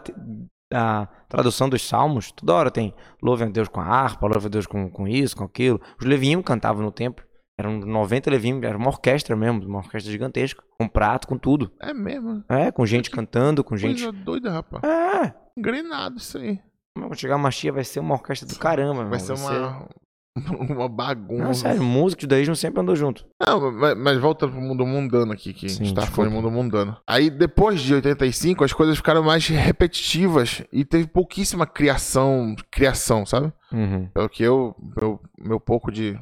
a 0.73 1.09
tradução 1.31 1.69
dos 1.69 1.87
salmos, 1.87 2.31
toda 2.33 2.53
hora 2.53 2.71
tem 2.71 2.93
louve 3.23 3.45
a 3.45 3.47
Deus 3.49 3.69
com 3.69 3.81
a 3.81 3.85
harpa, 3.85 4.27
louve 4.27 4.47
a 4.47 4.51
Deus 4.51 4.67
com, 4.67 4.91
com 4.91 5.09
isso, 5.09 5.37
com 5.37 5.45
aquilo. 5.45 5.81
Os 5.99 6.05
levinhos 6.05 6.45
cantavam 6.45 6.83
no 6.83 6.93
templo. 6.93 7.25
Eram 7.59 7.79
90 7.79 8.31
levinhos, 8.31 8.63
era 8.63 8.77
uma 8.77 8.89
orquestra 8.89 9.37
mesmo, 9.37 9.63
uma 9.67 9.79
orquestra 9.79 10.11
gigantesca. 10.11 10.63
Com 10.79 10.89
prato, 10.89 11.29
com 11.29 11.37
tudo. 11.39 11.71
É 11.81 11.93
mesmo. 11.93 12.43
É, 12.49 12.73
com 12.73 12.85
gente 12.87 13.11
cantando, 13.11 13.63
com 13.63 13.77
gente. 13.77 14.03
Coisa 14.03 14.13
doida, 14.25 14.51
rapaz. 14.51 14.83
É. 14.83 15.35
Engrenado 15.57 16.17
isso 16.17 16.39
aí. 16.39 16.59
Quando 16.95 17.15
chegar 17.19 17.37
uma 17.37 17.51
chia, 17.51 17.73
vai 17.73 17.85
ser 17.85 18.01
uma 18.01 18.15
orquestra 18.15 18.49
do 18.49 18.59
caramba, 18.59 19.05
Vai 19.05 19.21
irmão. 19.21 19.21
ser 19.21 19.33
uma, 19.35 19.89
uma 20.71 20.89
bagunça. 20.89 21.45
Não, 21.45 21.55
sério, 21.55 21.83
música 21.83 22.21
e 22.21 22.25
judaísmo 22.25 22.55
sempre 22.55 22.81
andou 22.81 22.95
junto. 22.95 23.27
Não, 23.41 23.73
mas, 23.73 23.97
mas 23.97 24.19
voltando 24.19 24.53
pro 24.53 24.61
mundo 24.61 24.87
mundano 24.87 25.33
aqui, 25.33 25.53
que 25.53 25.69
Sim, 25.69 25.83
a 25.83 25.87
gente 25.87 25.95
tá 25.95 26.07
falando 26.07 26.33
mundo 26.33 26.51
mundano. 26.51 26.97
Aí 27.07 27.31
depois 27.31 27.81
de 27.81 27.95
85, 27.95 28.65
as 28.65 28.73
coisas 28.73 28.97
ficaram 28.97 29.23
mais 29.23 29.47
repetitivas 29.47 30.63
e 30.73 30.85
teve 30.85 31.07
pouquíssima 31.09 31.67
criação, 31.67 32.55
criação, 32.71 33.27
sabe? 33.27 33.53
Uhum. 33.73 34.09
Pelo 34.13 34.29
que 34.29 34.43
eu, 34.43 34.75
meu, 34.97 35.21
meu 35.39 35.61
pouco 35.61 35.91
de. 35.91 36.19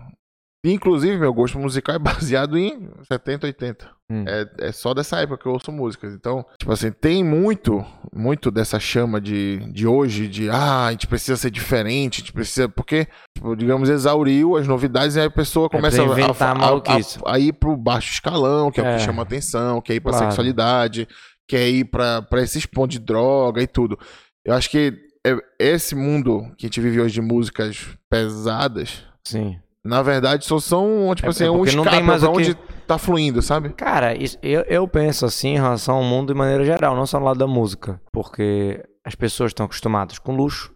Inclusive, 0.72 1.16
meu 1.16 1.32
gosto 1.32 1.58
musical 1.58 1.94
é 1.94 1.98
baseado 1.98 2.58
em 2.58 2.88
70, 3.10 3.46
80. 3.46 3.90
Hum. 4.10 4.24
É, 4.26 4.68
é 4.68 4.72
só 4.72 4.94
dessa 4.94 5.18
época 5.20 5.42
que 5.42 5.46
eu 5.46 5.52
ouço 5.52 5.70
músicas. 5.70 6.14
Então, 6.14 6.44
tipo 6.58 6.72
assim, 6.72 6.90
tem 6.90 7.22
muito, 7.22 7.84
muito 8.14 8.50
dessa 8.50 8.80
chama 8.80 9.20
de, 9.20 9.58
de 9.72 9.86
hoje, 9.86 10.26
de 10.28 10.48
ah, 10.50 10.86
a 10.86 10.90
gente 10.92 11.06
precisa 11.06 11.36
ser 11.36 11.50
diferente, 11.50 12.16
a 12.16 12.18
gente 12.20 12.32
precisa. 12.32 12.68
Porque, 12.68 13.06
tipo, 13.36 13.54
digamos, 13.54 13.88
exauriu 13.90 14.56
as 14.56 14.66
novidades 14.66 15.16
e 15.16 15.20
aí 15.20 15.26
a 15.26 15.30
pessoa 15.30 15.68
começa 15.68 16.00
É 16.00 16.04
inventar 16.04 16.56
maluquice. 16.58 17.18
a, 17.24 17.34
a 17.34 17.38
ir 17.38 17.52
pro 17.52 17.76
baixo 17.76 18.12
escalão, 18.14 18.70
que 18.70 18.80
é, 18.80 18.82
o 18.82 18.86
É. 18.86 18.96
que 18.96 19.02
chama 19.02 19.22
atenção, 19.22 19.80
quer 19.80 19.94
ir 19.94 20.00
pra 20.00 20.12
Claro. 20.12 20.26
sexualidade, 20.26 21.06
quer 21.46 21.68
ir 21.68 21.84
pra, 21.84 22.22
pra 22.22 22.42
esses 22.42 22.64
pontos 22.66 22.98
de 22.98 23.04
droga 23.04 23.62
e 23.62 23.66
tudo. 23.66 23.98
Eu 24.44 24.54
acho 24.54 24.70
que 24.70 24.94
é- 25.26 25.36
esse 25.58 25.94
mundo 25.94 26.50
que 26.56 26.64
a 26.64 26.68
gente 26.68 26.80
vive 26.80 27.00
hoje 27.00 27.14
de 27.14 27.20
músicas 27.20 27.86
pesadas, 28.08 29.02
Sim. 29.22 29.58
Na 29.84 30.02
verdade, 30.02 30.44
só 30.44 30.58
são, 30.58 31.12
tipo 31.14 31.28
É- 31.28 31.30
assim, 31.30 31.44
é 31.44 31.50
um 31.50 31.64
não 31.64 31.84
tem 31.84 32.02
mais 32.02 32.22
pra 32.22 32.30
que- 32.32 32.36
onde 32.36 32.54
tá 32.86 32.98
fluindo, 32.98 33.40
sabe? 33.42 33.70
Cara, 33.74 34.14
isso- 34.14 34.38
eu, 34.42 34.62
eu 34.62 34.86
penso 34.88 35.24
assim 35.26 35.50
em 35.50 35.56
relação 35.56 35.96
ao 35.96 36.02
mundo 36.04 36.32
de 36.32 36.38
maneira 36.38 36.64
geral, 36.64 36.94
não 36.96 37.06
só 37.06 37.18
no 37.18 37.26
lado 37.26 37.38
da 37.38 37.46
música. 37.46 38.00
Porque 38.12 38.82
as 39.04 39.14
pessoas 39.14 39.50
estão 39.50 39.66
acostumadas 39.66 40.18
com 40.18 40.34
luxo, 40.36 40.74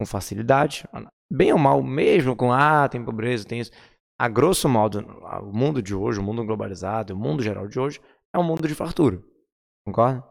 com 0.00 0.06
facilidade, 0.06 0.84
bem 1.30 1.52
ou 1.52 1.58
mal, 1.58 1.82
mesmo 1.82 2.34
com, 2.34 2.52
ah, 2.52 2.88
tem 2.88 3.04
pobreza, 3.04 3.44
tem 3.46 3.60
isso. 3.60 3.70
A 4.20 4.28
grosso 4.28 4.68
modo, 4.68 5.00
o 5.42 5.52
mundo 5.56 5.80
de 5.82 5.94
hoje, 5.94 6.18
o 6.20 6.22
mundo 6.22 6.44
globalizado, 6.44 7.14
o 7.14 7.16
mundo 7.16 7.42
geral 7.42 7.66
de 7.66 7.78
hoje, 7.80 8.00
é 8.34 8.38
um 8.38 8.42
mundo 8.44 8.66
de 8.68 8.74
fartura. 8.74 9.18
Concorda? 9.86 10.22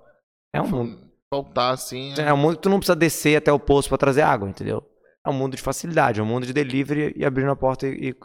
É 0.53 0.61
um 0.61 0.67
mundo. 0.67 1.09
Faltar 1.33 1.73
assim. 1.73 2.13
É 2.17 2.33
um 2.33 2.37
mundo 2.37 2.55
que 2.55 2.61
tu 2.63 2.69
não 2.69 2.77
precisa 2.79 2.95
descer 2.95 3.37
até 3.37 3.51
o 3.51 3.59
poço 3.59 3.89
pra 3.89 3.97
trazer 3.97 4.21
água, 4.21 4.49
entendeu? 4.49 4.83
É 5.25 5.29
um 5.29 5.33
mundo 5.33 5.55
de 5.55 5.61
facilidade, 5.61 6.19
é 6.19 6.23
um 6.23 6.25
mundo 6.25 6.45
de 6.45 6.53
delivery 6.53 7.13
e 7.15 7.25
abrir 7.25 7.45
na 7.45 7.55
porta 7.55 7.87
e, 7.87 8.09
e 8.09 8.15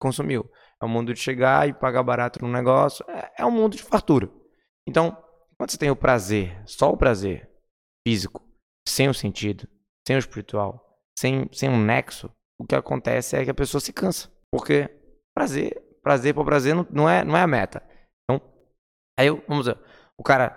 consumiu. 0.00 0.50
É 0.82 0.84
um 0.84 0.88
mundo 0.88 1.12
de 1.12 1.20
chegar 1.20 1.68
e 1.68 1.72
pagar 1.72 2.02
barato 2.02 2.42
no 2.42 2.50
negócio. 2.50 3.04
É, 3.08 3.42
é 3.42 3.46
um 3.46 3.50
mundo 3.50 3.76
de 3.76 3.82
fartura. 3.82 4.30
Então, 4.88 5.16
quando 5.56 5.70
você 5.70 5.78
tem 5.78 5.90
o 5.90 5.96
prazer, 5.96 6.60
só 6.66 6.90
o 6.90 6.96
prazer 6.96 7.48
físico, 8.06 8.42
sem 8.88 9.08
o 9.08 9.14
sentido, 9.14 9.68
sem 10.06 10.16
o 10.16 10.18
espiritual, 10.18 10.98
sem, 11.18 11.48
sem 11.52 11.68
um 11.68 11.80
nexo, 11.80 12.30
o 12.58 12.66
que 12.66 12.74
acontece 12.74 13.36
é 13.36 13.44
que 13.44 13.50
a 13.50 13.54
pessoa 13.54 13.80
se 13.80 13.92
cansa. 13.92 14.30
Porque 14.50 14.88
prazer, 15.34 15.80
prazer 16.02 16.34
por 16.34 16.44
prazer 16.44 16.74
não, 16.74 16.86
não, 16.90 17.08
é, 17.08 17.22
não 17.22 17.36
é 17.36 17.42
a 17.42 17.46
meta. 17.46 17.82
Então, 18.24 18.40
aí 19.18 19.26
eu, 19.26 19.44
vamos 19.46 19.66
dizer, 19.66 19.78
o 20.18 20.22
cara 20.22 20.56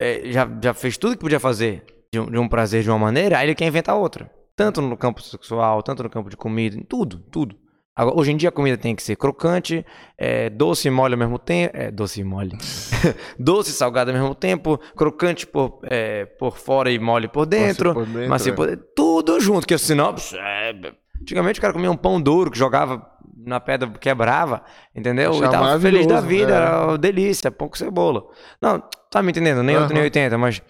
é, 0.00 0.30
já, 0.30 0.48
já 0.62 0.74
fez 0.74 0.98
tudo 0.98 1.14
que 1.14 1.20
podia 1.20 1.40
fazer 1.40 1.84
de 2.12 2.20
um, 2.20 2.26
de 2.26 2.38
um 2.38 2.48
prazer 2.48 2.82
de 2.82 2.90
uma 2.90 2.98
maneira, 2.98 3.38
aí 3.38 3.46
ele 3.46 3.54
quer 3.54 3.66
inventar 3.66 3.96
outra. 3.96 4.30
Tanto 4.56 4.80
no 4.80 4.96
campo 4.96 5.20
sexual, 5.22 5.82
tanto 5.82 6.02
no 6.02 6.10
campo 6.10 6.30
de 6.30 6.36
comida, 6.36 6.76
em 6.76 6.82
tudo, 6.82 7.18
tudo. 7.30 7.56
Agora, 7.96 8.18
hoje 8.18 8.32
em 8.32 8.36
dia 8.36 8.48
a 8.48 8.52
comida 8.52 8.76
tem 8.76 8.94
que 8.96 9.02
ser 9.02 9.14
crocante, 9.14 9.86
é, 10.18 10.50
doce 10.50 10.88
e 10.88 10.90
mole 10.90 11.14
ao 11.14 11.18
mesmo 11.18 11.38
tempo. 11.38 11.76
É, 11.76 11.92
doce 11.92 12.20
e 12.20 12.24
mole. 12.24 12.50
doce 13.38 13.70
e 13.70 13.72
salgado 13.72 14.10
ao 14.10 14.16
mesmo 14.16 14.34
tempo, 14.34 14.78
crocante 14.96 15.46
por, 15.46 15.80
é, 15.84 16.24
por 16.24 16.58
fora 16.58 16.90
e 16.90 16.98
mole 16.98 17.28
por 17.28 17.46
dentro. 17.46 17.94
por 17.94 18.06
dentro, 18.06 18.28
Mas 18.28 18.46
é. 18.46 18.52
por 18.52 18.66
dentro, 18.66 18.84
tudo 18.96 19.40
junto, 19.40 19.66
que 19.66 19.78
senão. 19.78 20.14
é, 20.34 20.74
antigamente 21.20 21.60
o 21.60 21.62
cara 21.62 21.72
comia 21.72 21.90
um 21.90 21.96
pão 21.96 22.20
duro 22.20 22.50
que 22.50 22.58
jogava 22.58 23.14
na 23.36 23.60
pedra, 23.60 23.88
quebrava, 23.90 24.64
entendeu? 24.94 25.30
Achava 25.30 25.46
e 25.46 25.50
tava 25.50 25.80
feliz 25.80 26.06
da 26.06 26.20
vida, 26.20 26.52
é. 26.52 26.56
era 26.56 26.86
uma 26.86 26.98
delícia, 26.98 27.50
pão 27.50 27.68
com 27.68 27.76
cebola. 27.76 28.24
Não, 28.60 28.82
tá 29.08 29.22
me 29.22 29.30
entendendo? 29.30 29.62
Nem 29.62 29.76
8 29.76 29.88
nem 29.90 29.98
Aham. 29.98 30.04
80, 30.04 30.38
mas. 30.38 30.62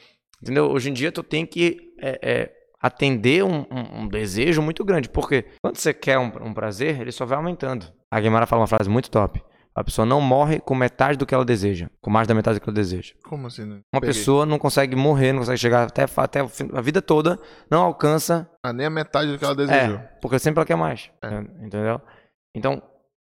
Entendeu? 0.42 0.66
Hoje 0.66 0.90
em 0.90 0.92
dia 0.92 1.10
tu 1.10 1.22
tem 1.22 1.46
que 1.46 1.94
é, 1.98 2.18
é, 2.22 2.52
atender 2.86 3.42
um, 3.44 3.60
um- 3.70 4.00
um 4.02 4.08
desejo 4.08 4.60
muito 4.60 4.84
grande. 4.84 5.08
Porque 5.08 5.46
quando 5.62 5.76
você 5.76 5.94
quer 5.94 6.18
um, 6.18 6.30
um 6.42 6.52
prazer, 6.54 7.00
ele 7.00 7.12
só 7.12 7.24
vai 7.24 7.36
aumentando. 7.38 7.86
A 8.12 8.20
Guimara 8.20 8.46
fala 8.46 8.60
uma 8.62 8.66
frase 8.68 8.88
muito 8.90 9.10
top. 9.10 9.42
A 9.76 9.82
pessoa 9.82 10.06
não 10.06 10.20
morre 10.20 10.60
com 10.60 10.72
metade 10.74 11.18
do 11.18 11.26
que 11.26 11.34
ela 11.34 11.44
deseja. 11.44 11.88
Com 12.00 12.08
mais 12.10 12.28
da 12.28 12.34
metade 12.34 12.58
do 12.58 12.62
que 12.62 12.68
ela 12.68 12.74
deseja. 12.76 13.14
Como 13.24 13.46
assim? 13.48 13.64
né? 13.64 13.80
Uma 13.92 14.00
Peguei. 14.00 14.08
pessoa 14.14 14.46
não 14.46 14.58
consegue 14.58 14.94
morrer, 14.94 15.32
não 15.32 15.40
consegue 15.40 15.58
chegar 15.58 15.84
até, 15.88 16.04
até 16.16 16.46
fim- 16.46 16.70
a 16.72 16.80
vida 16.80 17.02
toda, 17.02 17.40
não 17.68 17.82
alcança 17.82 18.48
Ah, 18.62 18.72
nem 18.72 18.86
a 18.86 18.90
metade 18.90 19.32
do 19.32 19.38
que 19.38 19.44
ela 19.44 19.54
desejou. 19.56 19.96
é, 19.96 19.98
porque 20.22 20.38
sempre 20.38 20.60
ela 20.60 20.66
quer 20.66 20.76
mais. 20.76 21.10
É. 21.24 21.38
Entendeu? 21.64 22.00
Então, 22.56 22.80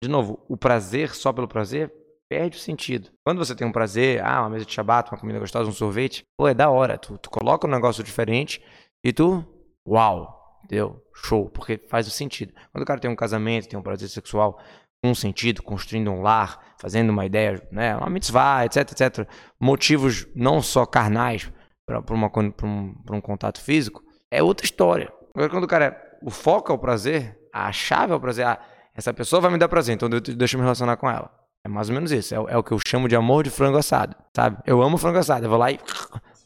de 0.02 0.10
novo, 0.10 0.40
o 0.48 0.56
prazer 0.56 1.14
só 1.14 1.34
pelo 1.34 1.48
prazer 1.48 1.92
perde 2.30 2.56
o 2.56 2.60
sentido. 2.62 3.10
Quando 3.26 3.40
você 3.40 3.54
tem 3.54 3.68
um 3.68 3.72
prazer, 3.72 4.24
ah, 4.24 4.42
uma 4.42 4.52
mesa 4.52 4.64
de 4.66 4.72
shabat, 4.72 5.12
uma 5.12 5.20
comida 5.20 5.40
gostosa, 5.40 5.68
um 5.70 5.74
sorvete, 5.74 6.24
pô, 6.38 6.48
é 6.48 6.54
da 6.54 6.70
hora. 6.70 6.98
Tu, 6.98 7.18
tu 7.18 7.30
coloca 7.30 7.68
um 7.68 7.72
negócio 7.72 8.02
diferente 8.04 8.62
e 9.04 9.14
tu, 9.14 9.46
uau, 9.88 10.60
entendeu? 10.64 11.02
Show, 11.14 11.50
porque 11.50 11.78
faz 11.90 12.08
o 12.08 12.12
sentido. 12.12 12.54
Quando 12.72 12.84
o 12.84 12.86
cara 12.86 13.00
tem 13.00 13.10
um 13.10 13.16
casamento, 13.16 13.68
tem 13.68 13.80
um 13.80 13.84
prazer 13.84 14.10
sexual 14.10 14.60
com 15.02 15.12
um 15.12 15.16
sentido, 15.16 15.64
construindo 15.64 16.12
um 16.12 16.22
lar, 16.22 16.60
fazendo 16.78 17.10
uma 17.10 17.26
ideia, 17.26 17.62
né, 17.72 17.96
uma 17.96 18.10
mitzvah, 18.10 18.66
etc, 18.66 18.92
etc, 18.92 19.30
motivos 19.60 20.28
não 20.36 20.62
só 20.62 20.86
carnais 20.86 21.52
para 21.86 22.00
um, 22.00 22.96
um 23.12 23.22
contato 23.22 23.62
físico, 23.62 24.04
é 24.30 24.44
outra 24.44 24.66
história. 24.66 25.12
Agora, 25.34 25.50
quando 25.50 25.64
o 25.64 25.68
cara, 25.68 26.00
o 26.22 26.30
foco 26.30 26.72
é 26.72 26.76
o 26.76 26.78
prazer, 26.78 27.40
a 27.54 27.72
chave 27.72 28.14
é 28.14 28.16
o 28.16 28.20
prazer, 28.20 28.46
ah, 28.46 28.60
essa 28.94 29.14
pessoa 29.14 29.42
vai 29.42 29.52
me 29.52 29.58
dar 29.58 29.70
prazer, 29.70 29.96
então 29.96 30.10
deixa 30.10 30.56
eu 30.56 30.60
me 30.60 30.64
relacionar 30.64 30.98
com 30.98 31.10
ela. 31.10 31.32
É 31.64 31.68
mais 31.68 31.90
ou 31.90 31.96
menos 31.96 32.12
isso, 32.12 32.34
é, 32.36 32.38
é 32.38 32.58
o 32.58 32.64
que 32.64 32.72
eu 32.72 32.80
chamo 32.86 33.08
de 33.08 33.16
amor 33.16 33.44
de 33.44 33.50
frango 33.50 33.78
assado, 33.78 34.16
sabe? 34.36 34.58
Eu 34.66 34.82
amo 34.82 34.98
frango 34.98 35.18
assado, 35.18 35.46
eu 35.46 35.50
vou 35.50 35.58
lá 35.58 35.72
e 35.72 35.80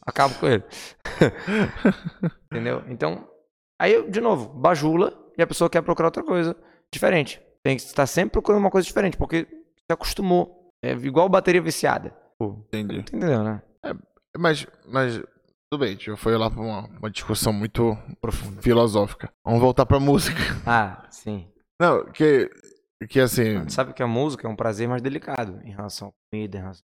acabo 0.06 0.34
com 0.38 0.46
ele. 0.46 0.62
Entendeu? 2.50 2.82
Então, 2.88 3.28
aí, 3.80 4.10
de 4.10 4.20
novo, 4.20 4.48
bajula 4.48 5.12
e 5.36 5.42
a 5.42 5.46
pessoa 5.46 5.70
quer 5.70 5.82
procurar 5.82 6.08
outra 6.08 6.22
coisa 6.22 6.56
diferente. 6.92 7.40
Tem 7.62 7.76
que 7.76 7.82
estar 7.82 8.06
sempre 8.06 8.32
procurando 8.32 8.60
uma 8.60 8.70
coisa 8.70 8.86
diferente, 8.86 9.16
porque 9.16 9.46
se 9.46 9.92
acostumou. 9.92 10.70
É 10.82 10.92
igual 10.92 11.28
bateria 11.28 11.62
viciada. 11.62 12.14
Entendi. 12.40 12.98
entendeu, 12.98 13.42
né? 13.42 13.62
Mas, 14.36 14.66
mas, 14.86 15.22
tudo 15.70 15.80
bem, 15.80 15.90
gente 15.90 16.14
foi 16.16 16.36
lá 16.36 16.50
pra 16.50 16.60
uma, 16.60 16.86
uma 16.98 17.10
discussão 17.10 17.52
muito 17.52 17.96
profunda, 18.20 18.60
filosófica. 18.60 19.32
Vamos 19.44 19.60
voltar 19.60 19.86
pra 19.86 19.98
música. 19.98 20.38
Ah, 20.66 21.06
sim. 21.10 21.48
Não, 21.80 22.04
que, 22.06 22.50
que 23.08 23.20
assim, 23.20 23.68
Sabe 23.68 23.92
que 23.92 24.02
a 24.02 24.06
música 24.06 24.46
é 24.46 24.50
um 24.50 24.56
prazer 24.56 24.88
mais 24.88 25.02
delicado 25.02 25.60
em 25.64 25.70
relação 25.70 26.08
à 26.08 26.12
comida, 26.30 26.58
em 26.58 26.60
relação 26.60 26.84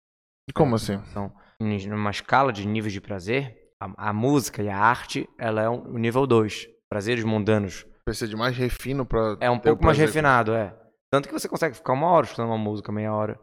como 0.53 0.75
assim? 0.75 0.93
Então, 1.09 1.31
numa 1.61 2.11
escala 2.11 2.53
de 2.53 2.67
níveis 2.67 2.93
de 2.93 3.01
prazer, 3.01 3.55
a, 3.79 4.09
a 4.09 4.13
música 4.13 4.61
e 4.61 4.69
a 4.69 4.77
arte, 4.77 5.27
ela 5.37 5.61
é 5.61 5.69
um- 5.69 5.93
o 5.93 5.97
nível 5.97 6.25
2. 6.27 6.67
Prazeres 6.89 7.23
mundanos 7.23 7.85
Precisa 8.05 8.29
de 8.29 8.35
mais 8.37 8.55
refino 8.55 9.05
pra. 9.05 9.35
é 9.41 9.49
um 9.49 9.59
pouco 9.59 9.83
mais 9.83 9.97
refinado, 9.97 10.53
é. 10.53 10.73
Tanto 11.11 11.27
que 11.27 11.33
você 11.33 11.47
consegue 11.49 11.75
ficar 11.75 11.91
uma 11.93 12.07
hora 12.07 12.25
escutando 12.25 12.47
uma 12.47 12.57
música, 12.57 12.89
meia 12.91 13.13
hora. 13.13 13.37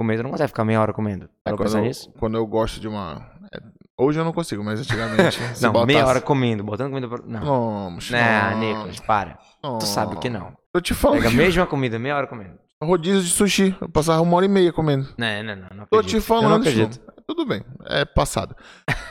Comendo, 0.00 0.22
não 0.22 0.30
consegue 0.30 0.48
ficar 0.48 0.64
meia 0.64 0.80
hora 0.80 0.92
comendo. 0.92 1.28
É, 1.46 1.52
quando, 1.54 1.76
eu, 1.76 1.82
nisso? 1.82 2.12
quando 2.18 2.36
eu 2.38 2.46
gosto 2.46 2.80
de 2.80 2.88
uma. 2.88 3.30
é, 3.54 3.58
hoje 3.98 4.18
eu 4.18 4.24
não 4.24 4.32
consigo, 4.32 4.64
mas 4.64 4.80
antigamente. 4.80 5.38
Não, 5.60 5.72
meia 5.72 5.86
botasse- 5.98 6.04
hora 6.04 6.20
comendo, 6.22 6.64
botando 6.64 6.88
comida 6.88 7.08
pra... 7.08 7.18
Não. 7.26 7.40
Não, 7.40 7.90
Não, 7.90 8.58
Nicolas, 8.58 9.00
para. 9.00 9.38
não. 9.62 9.78
Tu 9.78 9.86
sabe 9.86 10.16
que 10.18 10.28
não. 10.30 10.56
Eu 10.74 10.80
te 10.80 10.94
falo. 10.94 11.16
Pega 11.16 11.28
a 11.28 11.32
mesma 11.32 11.66
comida, 11.66 11.98
meia 11.98 12.16
hora 12.16 12.26
comendo. 12.26 12.58
Rodízio 12.82 13.22
de 13.22 13.30
sushi. 13.30 13.74
Eu 13.80 13.88
passava 13.88 14.20
uma 14.22 14.36
hora 14.36 14.46
e 14.46 14.48
meia 14.48 14.72
comendo. 14.72 15.08
Não, 15.16 15.42
não, 15.42 15.56
não. 15.56 15.68
não 15.74 15.86
Tô 15.86 15.98
acredito. 15.98 16.08
te 16.08 16.16
Eu 16.16 16.22
falando. 16.22 16.70
Chu. 16.70 16.88
Tudo 17.26 17.44
bem, 17.44 17.60
é 17.86 18.04
passado. 18.04 18.54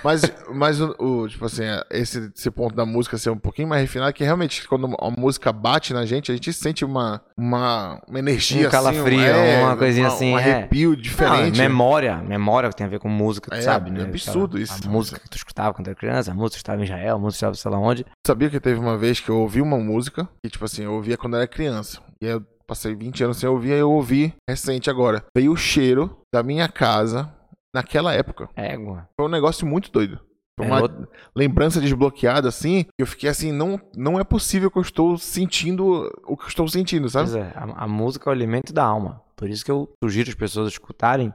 Mas, 0.02 0.22
mas 0.54 0.80
o, 0.80 0.96
o, 0.98 1.28
tipo 1.28 1.46
assim, 1.46 1.66
é, 1.66 1.84
esse, 1.92 2.32
esse 2.34 2.50
ponto 2.50 2.74
da 2.74 2.86
música 2.86 3.18
ser 3.18 3.30
um 3.30 3.38
pouquinho 3.38 3.68
mais 3.68 3.82
refinado, 3.82 4.14
que 4.14 4.24
realmente 4.24 4.66
quando 4.70 4.96
a 4.98 5.12
música 5.12 5.52
bate 5.52 5.94
na 5.94 6.06
gente, 6.06 6.32
a 6.32 6.36
gente 6.36 6.54
sente 6.54 6.86
uma, 6.86 7.22
uma, 7.36 8.02
uma 8.08 8.18
energia 8.18 8.70
Um 8.70 8.72
calafrio, 8.72 9.20
assim, 9.20 9.64
uma 9.64 9.76
coisinha 9.76 10.08
assim, 10.08 10.34
Um 10.34 10.40
é. 10.40 10.42
arrepio 10.42 10.96
diferente. 10.96 11.58
Não, 11.58 11.68
memória, 11.68 12.16
memória 12.18 12.70
que 12.70 12.78
tem 12.78 12.88
a 12.88 12.90
ver 12.90 13.00
com 13.00 13.10
música, 13.10 13.52
tu 13.52 13.58
É, 13.58 13.62
sabe, 13.62 13.92
é 14.00 14.04
absurdo 14.04 14.58
isso. 14.58 14.88
A 14.88 14.90
música 14.90 15.20
que 15.20 15.30
tu 15.30 15.36
escutava 15.36 15.74
quando 15.74 15.88
era 15.88 15.96
criança, 15.96 16.32
a 16.32 16.34
música 16.34 16.52
que 16.52 16.58
estava 16.60 16.80
em 16.80 16.86
Israel, 16.86 17.18
a 17.18 17.20
música 17.20 17.32
que 17.32 17.36
estava 17.36 17.56
sei 17.56 17.72
lá 17.72 17.78
onde. 17.78 18.06
Sabia 18.26 18.50
que 18.50 18.62
teve 18.62 18.80
uma 18.80 18.98
vez 18.98 19.20
que 19.20 19.28
eu 19.28 19.40
ouvi 19.40 19.62
uma 19.62 19.78
música, 19.78 20.26
que 20.42 20.50
tipo 20.50 20.64
assim, 20.64 20.84
eu 20.84 20.94
ouvia 20.94 21.18
quando 21.18 21.34
eu 21.34 21.40
era 21.40 21.48
criança. 21.48 22.00
E 22.22 22.28
eu 22.28 22.42
passei 22.68 22.96
20 22.96 23.24
anos 23.24 23.38
sem 23.38 23.48
ouvir, 23.50 23.74
aí 23.74 23.80
eu 23.80 23.92
ouvi 23.92 24.34
recente 24.50 24.90
agora. 24.90 25.24
Veio 25.36 25.52
o 25.52 25.58
cheiro 25.58 26.18
da 26.34 26.42
minha 26.44 26.68
casa 26.68 27.34
naquela 27.76 28.14
época. 28.14 28.50
Égua. 28.56 29.08
Foi 29.20 29.28
um 29.28 29.32
negócio 29.32 29.66
muito 29.68 29.92
doido. 29.92 30.20
Foi 30.58 30.66
É, 30.68 30.70
uma 30.72 30.82
outro- 30.84 31.08
lembrança 31.36 31.82
desbloqueada, 31.82 32.48
assim, 32.48 32.86
eu 32.98 33.06
fiquei 33.06 33.30
assim, 33.30 33.52
não, 33.52 33.80
não 33.96 34.18
é 34.20 34.24
possível 34.24 34.72
que 34.72 34.78
eu 34.78 34.82
estou 34.82 35.18
sentindo 35.18 36.10
o 36.26 36.38
que 36.38 36.44
eu 36.46 36.48
estou 36.48 36.68
sentindo, 36.70 37.10
sabe? 37.10 37.30
Pois 37.30 37.44
é, 37.44 37.52
a, 37.56 37.84
a 37.84 37.88
música 37.88 38.30
é 38.30 38.32
o 38.32 38.34
alimento 38.34 38.72
da 38.72 38.84
alma. 38.86 39.22
Por 39.36 39.50
isso 39.50 39.66
que 39.66 39.72
eu 39.72 39.92
sugiro 40.02 40.30
as 40.30 40.36
pessoas 40.36 40.70
escutarem 40.72 41.34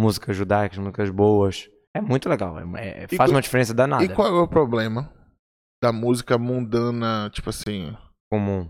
músicas 0.00 0.36
judaicas, 0.36 0.78
músicas 0.78 1.10
boas. 1.10 1.70
É 1.96 2.00
muito 2.00 2.28
legal, 2.28 2.58
é- 2.58 2.64
é- 3.04 3.06
E 3.10 3.16
faz 3.16 3.30
co- 3.30 3.36
uma 3.36 3.40
diferença 3.40 3.72
danada. 3.72 4.02
E 4.04 4.08
qual 4.08 4.26
é 4.36 4.40
o 4.40 4.48
problema 4.48 5.12
da 5.80 5.92
música 5.92 6.36
mundana, 6.36 7.30
tipo 7.32 7.48
assim? 7.50 7.96
Comum, 8.32 8.68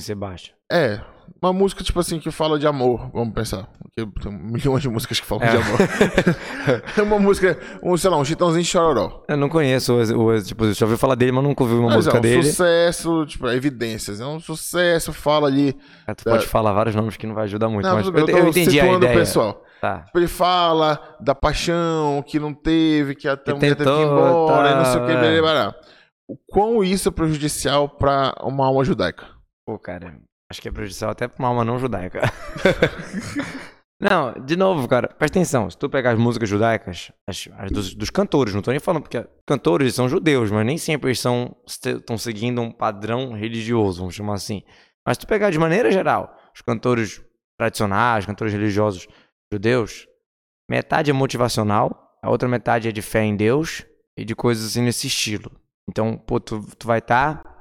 ser 0.00 0.14
baixa. 0.14 0.52
É, 0.70 1.00
uma 1.40 1.52
música, 1.52 1.82
tipo 1.84 1.98
assim, 2.00 2.18
que 2.18 2.30
fala 2.30 2.58
de 2.58 2.66
amor, 2.66 3.10
vamos 3.12 3.32
pensar. 3.34 3.68
Porque 3.82 4.20
tem 4.20 4.32
milhões 4.32 4.82
de 4.82 4.88
músicas 4.88 5.20
que 5.20 5.26
falam 5.26 5.44
É. 5.44 5.50
de 5.50 5.56
amor. 5.56 5.78
é 6.98 7.02
uma 7.02 7.18
música, 7.18 7.58
um, 7.82 7.96
sei 7.96 8.10
lá, 8.10 8.16
um 8.16 8.24
chitãozinho 8.24 8.62
de 8.62 8.68
chororó. 8.68 9.22
Eu 9.28 9.36
não 9.36 9.48
conheço 9.48 9.94
o, 9.94 10.26
o 10.26 10.42
tipo, 10.42 10.72
já 10.72 10.86
ouvi 10.86 10.96
falar 10.98 11.14
dele, 11.14 11.32
mas 11.32 11.44
nunca 11.44 11.62
ouvi 11.62 11.74
uma 11.74 11.86
Mas 11.86 11.96
música 11.96 12.16
é 12.16 12.18
um 12.18 12.22
dele. 12.22 12.42
sucesso, 12.42 13.26
tipo, 13.26 13.48
evidências. 13.48 14.20
É 14.20 14.26
um 14.26 14.40
sucesso, 14.40 15.12
fala 15.12 15.46
ali. 15.48 15.76
É, 16.06 16.14
tu 16.14 16.24
pode 16.24 16.46
falar 16.46 16.72
vários 16.72 16.94
nomes 16.94 17.16
que 17.16 17.26
não 17.26 17.34
vai 17.34 17.44
ajudar 17.44 17.68
muito, 17.68 17.86
Não, 17.86 17.94
mas 17.96 18.06
eu, 18.06 18.12
eu 18.14 18.28
eu 18.38 18.48
entendi 18.48 18.80
a 18.80 18.92
ideia. 18.92 19.14
pessoal. 19.18 19.62
Tá. 19.80 20.00
Tipo, 20.00 20.18
ele 20.18 20.28
fala 20.28 20.98
da 21.20 21.34
paixão 21.34 22.24
que 22.26 22.38
não 22.40 22.52
teve, 22.54 23.14
que 23.14 23.28
até 23.28 23.54
um 23.54 23.58
dia 23.58 23.76
teve 23.76 23.90
que 23.90 23.96
ir 24.00 24.04
embora, 24.04 24.70
e 24.70 24.74
não 24.74 24.84
sei 24.86 25.00
o 25.00 25.06
que, 25.06 25.12
tá, 25.12 25.20
blá, 25.20 25.28
é. 25.28 25.40
blá, 25.40 25.52
blá. 25.52 25.74
O 26.28 26.36
quão 26.48 26.82
isso 26.82 27.08
é 27.08 27.12
prejudicial 27.12 27.88
pra 27.88 28.34
uma 28.42 28.66
alma 28.66 28.82
judaica? 28.84 29.35
Pô, 29.66 29.76
cara, 29.80 30.20
acho 30.48 30.62
que 30.62 30.68
é 30.68 30.72
prejudicial 30.72 31.10
até 31.10 31.26
pra 31.26 31.40
uma 31.40 31.48
alma 31.48 31.64
não 31.64 31.76
judaica. 31.76 32.20
não, 34.00 34.32
de 34.32 34.54
novo, 34.54 34.86
cara, 34.86 35.08
presta 35.08 35.40
atenção. 35.40 35.68
Se 35.68 35.76
tu 35.76 35.90
pegar 35.90 36.12
as 36.12 36.18
músicas 36.18 36.48
judaicas, 36.48 37.10
as, 37.28 37.48
as 37.58 37.72
dos, 37.72 37.92
dos 37.92 38.08
cantores, 38.08 38.54
não 38.54 38.62
tô 38.62 38.70
nem 38.70 38.78
falando 38.78 39.02
porque 39.02 39.26
cantores 39.44 39.92
são 39.92 40.08
judeus, 40.08 40.52
mas 40.52 40.64
nem 40.64 40.78
sempre 40.78 41.08
eles 41.08 41.18
são 41.18 41.56
estão 41.66 42.16
seguindo 42.16 42.62
um 42.62 42.70
padrão 42.70 43.32
religioso, 43.32 43.98
vamos 43.98 44.14
chamar 44.14 44.34
assim. 44.34 44.62
Mas 45.04 45.16
se 45.16 45.22
tu 45.22 45.26
pegar 45.26 45.50
de 45.50 45.58
maneira 45.58 45.90
geral, 45.90 46.32
os 46.54 46.62
cantores 46.62 47.20
tradicionais, 47.58 48.24
cantores 48.24 48.54
religiosos 48.54 49.08
judeus, 49.52 50.06
metade 50.70 51.10
é 51.10 51.12
motivacional, 51.12 52.16
a 52.22 52.30
outra 52.30 52.48
metade 52.48 52.88
é 52.88 52.92
de 52.92 53.02
fé 53.02 53.24
em 53.24 53.34
Deus 53.34 53.84
e 54.16 54.24
de 54.24 54.36
coisas 54.36 54.64
assim 54.64 54.82
nesse 54.82 55.08
estilo. 55.08 55.50
Então, 55.88 56.16
pô, 56.16 56.38
tu, 56.38 56.64
tu 56.78 56.86
vai 56.86 56.98
estar 56.98 57.42
tu 57.42 57.55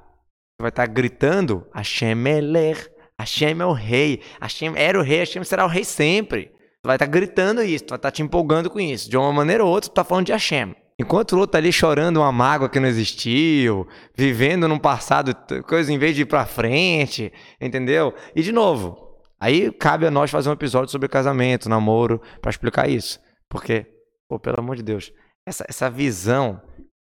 vai 0.60 0.70
estar 0.70 0.88
gritando 0.88 1.66
Hashem 1.74 2.16
Meler, 2.16 2.92
Hashem 3.20 3.62
é 3.62 3.66
o 3.66 3.74
rei, 3.74 4.22
Hashem 4.42 4.74
era 4.76 5.00
o 5.00 5.02
rei, 5.02 5.20
Hashem 5.20 5.44
será 5.44 5.66
o 5.66 5.70
rei 5.70 5.84
sempre. 5.84 6.52
Tu 6.82 6.88
vai 6.88 6.96
estar 6.96 7.08
gritando 7.08 7.64
isso, 7.64 7.86
tu 7.86 7.90
vai 7.90 7.98
estar 7.98 8.12
te 8.12 8.22
empolgando 8.22 8.70
com 8.70 8.80
isso. 8.80 9.10
De 9.10 9.18
uma 9.18 9.32
maneira 9.32 9.64
ou 9.64 9.72
outra, 9.72 9.90
tu 9.90 9.94
tá 9.94 10.04
falando 10.04 10.28
de 10.28 10.32
Hashem. 10.32 10.76
Enquanto 10.98 11.34
o 11.34 11.40
outro 11.40 11.52
tá 11.52 11.58
ali 11.58 11.74
chorando 11.74 12.18
uma 12.18 12.32
mágoa 12.32 12.70
que 12.70 12.80
não 12.80 12.88
existiu, 12.88 13.86
vivendo 14.16 14.68
num 14.68 14.80
passado, 14.80 15.36
coisa 15.64 15.92
em 15.92 15.98
vez 15.98 16.16
de 16.16 16.22
ir 16.22 16.26
pra 16.26 16.46
frente, 16.46 17.34
entendeu? 17.60 18.14
E 18.34 18.42
de 18.42 18.54
novo, 18.54 18.98
aí 19.40 19.72
cabe 19.74 20.06
a 20.06 20.12
nós 20.12 20.32
fazer 20.32 20.50
um 20.50 20.54
episódio 20.54 20.90
sobre 20.90 21.10
casamento, 21.10 21.68
namoro, 21.68 22.22
pra 22.42 22.50
explicar 22.50 22.90
isso. 22.90 23.20
Porque, 23.50 23.86
pô, 24.30 24.40
pelo 24.40 24.60
amor 24.60 24.78
de 24.78 24.84
Deus, 24.84 25.12
essa, 25.46 25.66
essa 25.68 25.90
visão 25.90 26.62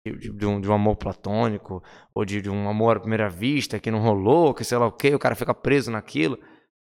de, 0.05 0.31
de- 0.31 0.45
um, 0.45 0.59
de 0.59 0.69
um 0.69 0.73
amor 0.73 0.95
platônico, 0.95 1.83
ou 2.13 2.25
de, 2.25 2.41
de 2.41 2.49
um 2.49 2.67
amor 2.69 2.97
à 2.97 2.99
primeira 2.99 3.29
vista 3.29 3.79
que 3.79 3.91
não 3.91 3.99
rolou, 3.99 4.53
que 4.53 4.63
sei 4.63 4.77
lá 4.77 4.87
o 4.87 4.91
quê, 4.91 5.13
o 5.13 5.19
cara 5.19 5.35
fica 5.35 5.53
preso 5.53 5.91
naquilo, 5.91 6.37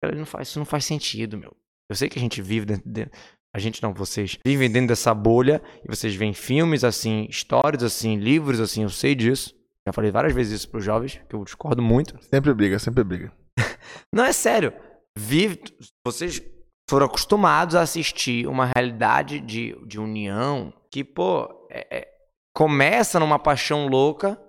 cara, 0.01 0.15
não 0.15 0.25
faz, 0.25 0.47
isso 0.47 0.59
não 0.59 0.65
faz 0.65 0.85
sentido, 0.85 1.37
meu. 1.37 1.55
Eu 1.89 1.95
sei 1.95 2.09
que 2.09 2.17
a 2.17 2.21
gente 2.21 2.41
vive 2.41 2.65
dentro, 2.65 2.89
de- 2.89 3.09
a 3.55 3.59
gente 3.59 3.83
não, 3.83 3.93
vocês 3.93 4.39
vivem 4.43 4.71
dentro 4.71 4.87
dessa 4.87 5.13
bolha 5.13 5.61
e 5.83 5.87
vocês 5.95 6.15
veem 6.15 6.33
filmes 6.33 6.83
assim, 6.83 7.27
histórias 7.29 7.83
assim, 7.83 8.15
livros 8.17 8.59
assim, 8.59 8.81
eu 8.83 8.89
sei 8.89 9.13
disso. 9.13 9.53
Já 9.85 9.91
falei 9.93 10.09
várias 10.11 10.33
vezes 10.33 10.53
isso 10.61 10.69
pros 10.69 10.83
jovens, 10.83 11.19
que 11.29 11.35
eu 11.35 11.43
discordo 11.43 11.81
muito. 11.83 12.17
Sempre 12.23 12.53
briga, 12.53 12.79
sempre 12.79 13.03
briga. 13.03 13.31
Não, 14.11 14.23
é 14.23 14.31
sério. 14.33 14.73
Vive, 15.15 15.59
vocês 16.07 16.41
foram 16.89 17.05
acostumados 17.05 17.75
a 17.75 17.81
assistir 17.81 18.47
uma 18.47 18.65
realidade 18.75 19.39
de, 19.39 19.75
de 19.85 19.99
união 19.99 20.73
que, 20.89 21.03
pô, 21.03 21.67
é- 21.69 21.97
é- 21.97 22.07
começa 22.53 23.19
numa 23.19 23.39
paixão 23.39 23.87
louca, 23.87 24.39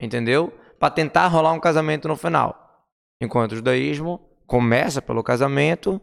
entendeu? 0.00 0.52
Pra 0.78 0.90
tentar 0.90 1.26
rolar 1.28 1.52
um 1.52 1.60
casamento 1.60 2.08
no 2.08 2.16
final. 2.16 2.84
Enquanto 3.22 3.52
o 3.52 3.56
judaísmo 3.56 4.20
começa 4.46 5.00
pelo 5.00 5.22
casamento 5.22 6.00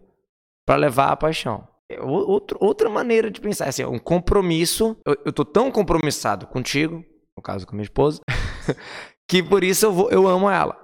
pra 0.66 0.76
levar 0.76 1.12
a 1.12 1.18
paixão. 1.18 1.68
É 1.92 2.00
outro- 2.02 2.58
outra 2.62 2.90
maneira 2.90 3.30
de 3.30 3.40
pensar, 3.42 3.68
assim, 3.68 3.84
um 3.86 4.00
compromisso. 4.00 4.98
Eu, 5.06 5.18
eu 5.26 5.34
tô 5.34 5.44
tão 5.46 5.70
compromissado 5.70 6.48
contigo, 6.48 7.04
no 7.38 7.44
caso 7.44 7.68
com 7.68 7.74
minha 7.76 7.84
esposa, 7.84 8.22
que 9.28 9.44
por 9.44 9.64
isso 9.64 9.86
eu, 9.86 9.92
vou, 9.92 10.10
eu 10.10 10.28
amo 10.28 10.50
ela. 10.50 10.78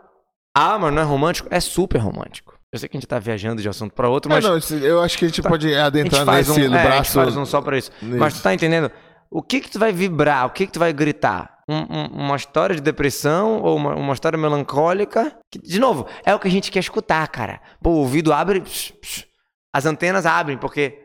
Ah, 0.55 0.77
mas 0.77 0.93
não 0.93 1.01
é 1.01 1.05
romântico? 1.05 1.47
É 1.51 1.59
super 1.59 1.97
romântico. 1.99 2.57
Eu 2.73 2.79
sei 2.79 2.89
que 2.89 2.97
a 2.97 2.99
gente 2.99 3.07
tá 3.07 3.17
viajando 3.17 3.61
de 3.61 3.69
assunto 3.69 3.93
pra 3.93 4.09
outro, 4.09 4.29
mas 4.29 4.43
não, 4.43 4.57
isso- 4.57 4.75
eu 4.75 5.01
acho 5.01 5.17
que 5.17 5.25
a 5.25 5.27
gente 5.29 5.41
pode 5.41 5.67
a 5.67 5.69
gente 5.69 5.79
adentrar 5.79 6.25
nesse 6.25 6.51
um, 6.51 6.53
é, 6.55 6.57
a 6.57 6.61
gente 6.61 6.71
braço. 6.71 7.13
faz 7.13 7.37
um 7.37 7.45
só 7.45 7.61
pra 7.61 7.77
isso. 7.77 7.89
Mas 8.01 8.33
Isso. 8.33 8.41
tu 8.41 8.43
tá 8.43 8.53
entendendo? 8.53 8.91
O 9.29 9.41
que 9.41 9.59
que 9.61 9.69
tu 9.69 9.79
vai 9.79 9.91
vibrar? 9.91 10.45
O 10.45 10.49
que 10.51 10.65
que 10.65 10.73
tu 10.73 10.79
vai 10.79 10.93
gritar? 10.93 11.57
Um- 11.69 11.75
um- 11.75 12.25
uma 12.25 12.35
história 12.35 12.75
de 12.75 12.81
depressão 12.81 13.61
ou 13.61 13.75
uma, 13.75 13.93
uma 13.95 14.13
história 14.13 14.37
melancólica? 14.37 15.37
Que, 15.51 15.59
de 15.59 15.79
novo, 15.79 16.07
é 16.25 16.33
o 16.33 16.39
que 16.39 16.47
a 16.47 16.51
gente 16.51 16.71
quer 16.71 16.79
escutar, 16.79 17.27
cara. 17.27 17.61
Pô, 17.81 17.89
o 17.89 17.97
ouvido 17.97 18.31
abre, 18.31 18.61
psh, 18.61 18.91
psh, 18.93 19.27
as 19.75 19.85
antenas 19.85 20.25
abrem, 20.25 20.57
porque 20.57 20.97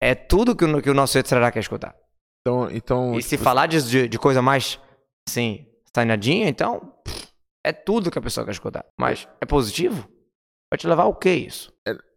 é 0.00 0.14
tudo 0.14 0.54
que 0.54 0.64
o, 0.64 0.82
que 0.82 0.90
o 0.90 0.94
nosso 0.94 1.18
etc. 1.18 1.32
quer 1.52 1.60
escutar. 1.60 1.94
Então, 2.46 2.70
então 2.70 3.18
E 3.18 3.22
se 3.22 3.36
falar 3.36 3.66
de, 3.66 4.08
de, 4.08 4.18
coisa 4.18 4.40
mais, 4.40 4.78
assim, 5.28 5.66
sainadinha, 5.94 6.48
então, 6.48 6.92
pff, 7.04 7.28
é 7.64 7.72
tudo 7.72 8.10
que 8.10 8.18
a 8.18 8.22
pessoa 8.22 8.44
quer 8.44 8.52
escutar. 8.52 8.84
Mas 8.98 9.26
é 9.40 9.46
positivo? 9.46 10.08
Vai 10.72 10.78
te 10.78 10.86
levar 10.86 11.04
ao 11.04 11.14
que 11.14 11.30
isso? 11.30 11.72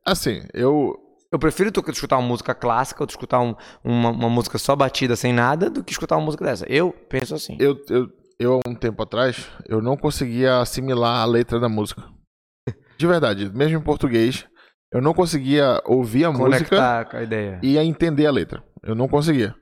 assim, 0.06 0.44
eu 0.54 1.07
Eu 1.32 1.38
prefiro 1.40 1.72
tu 1.72 1.84
escutar 1.92 2.18
uma 2.18 2.28
música 2.28 2.56
clássica 2.56 3.04
ou 3.04 3.08
tu 3.08 3.12
escutar 3.12 3.40
um- 3.42 3.56
uma, 3.84 4.10
uma 4.12 4.30
música 4.30 4.58
só 4.58 4.76
batida 4.76 5.16
sem 5.16 5.34
nada 5.34 5.70
do 5.70 5.84
que 5.84 5.92
escutar 5.92 6.16
uma 6.16 6.26
música 6.26 6.46
dessa. 6.46 6.66
Eu 6.72 6.92
penso 6.92 7.36
assim. 7.36 7.58
eu, 7.60 7.78
eu, 7.90 8.08
eu, 8.40 8.60
há 8.66 8.70
um 8.70 8.76
tempo 8.76 9.04
atrás, 9.04 9.48
eu 9.68 9.82
não 9.82 9.98
conseguia 9.98 10.60
assimilar 10.60 11.22
a 11.22 11.26
letra 11.26 11.60
da 11.60 11.68
música. 11.68 12.04
De 12.98 13.06
verdade, 13.06 13.50
mesmo 13.54 13.78
em 13.78 13.82
português, 13.84 14.46
eu 14.92 15.02
não 15.02 15.14
conseguia 15.14 15.82
ouvir 15.86 16.26
a 16.26 16.32
música 16.32 16.66
Conectar 16.70 17.06
com 17.06 17.18
a 17.18 17.24
e 17.62 17.78
entender 17.78 18.26
a 18.26 18.32
letra. 18.32 18.64
Eu 18.82 18.96
não 18.96 19.08
conseguia. 19.08 19.54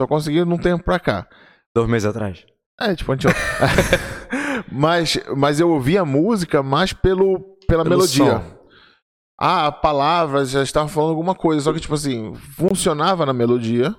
Só 0.00 0.06
conseguia 0.06 0.44
num 0.44 0.56
tempo 0.58 0.84
pra 0.84 1.00
cá. 1.00 1.28
Dois 1.74 1.88
meses 1.88 2.06
atrás. 2.06 2.46
É, 2.80 2.94
tipo, 2.94 3.10
antes 3.12 3.30
mas, 4.70 5.18
mas 5.36 5.58
eu 5.58 5.68
ouvia 5.70 6.02
a 6.02 6.04
música 6.04 6.62
mais 6.62 6.92
pelo, 6.92 7.40
pela 7.66 7.82
Pelo 7.82 7.96
melodia. 7.96 8.24
som. 8.38 8.57
Ah, 9.38 9.68
a 9.68 9.72
palavra 9.72 10.44
já 10.44 10.62
estava 10.64 10.88
falando 10.88 11.10
alguma 11.10 11.34
coisa, 11.34 11.62
só 11.62 11.72
que, 11.72 11.78
tipo 11.78 11.94
assim, 11.94 12.34
funcionava 12.56 13.24
na 13.24 13.32
melodia. 13.32 13.94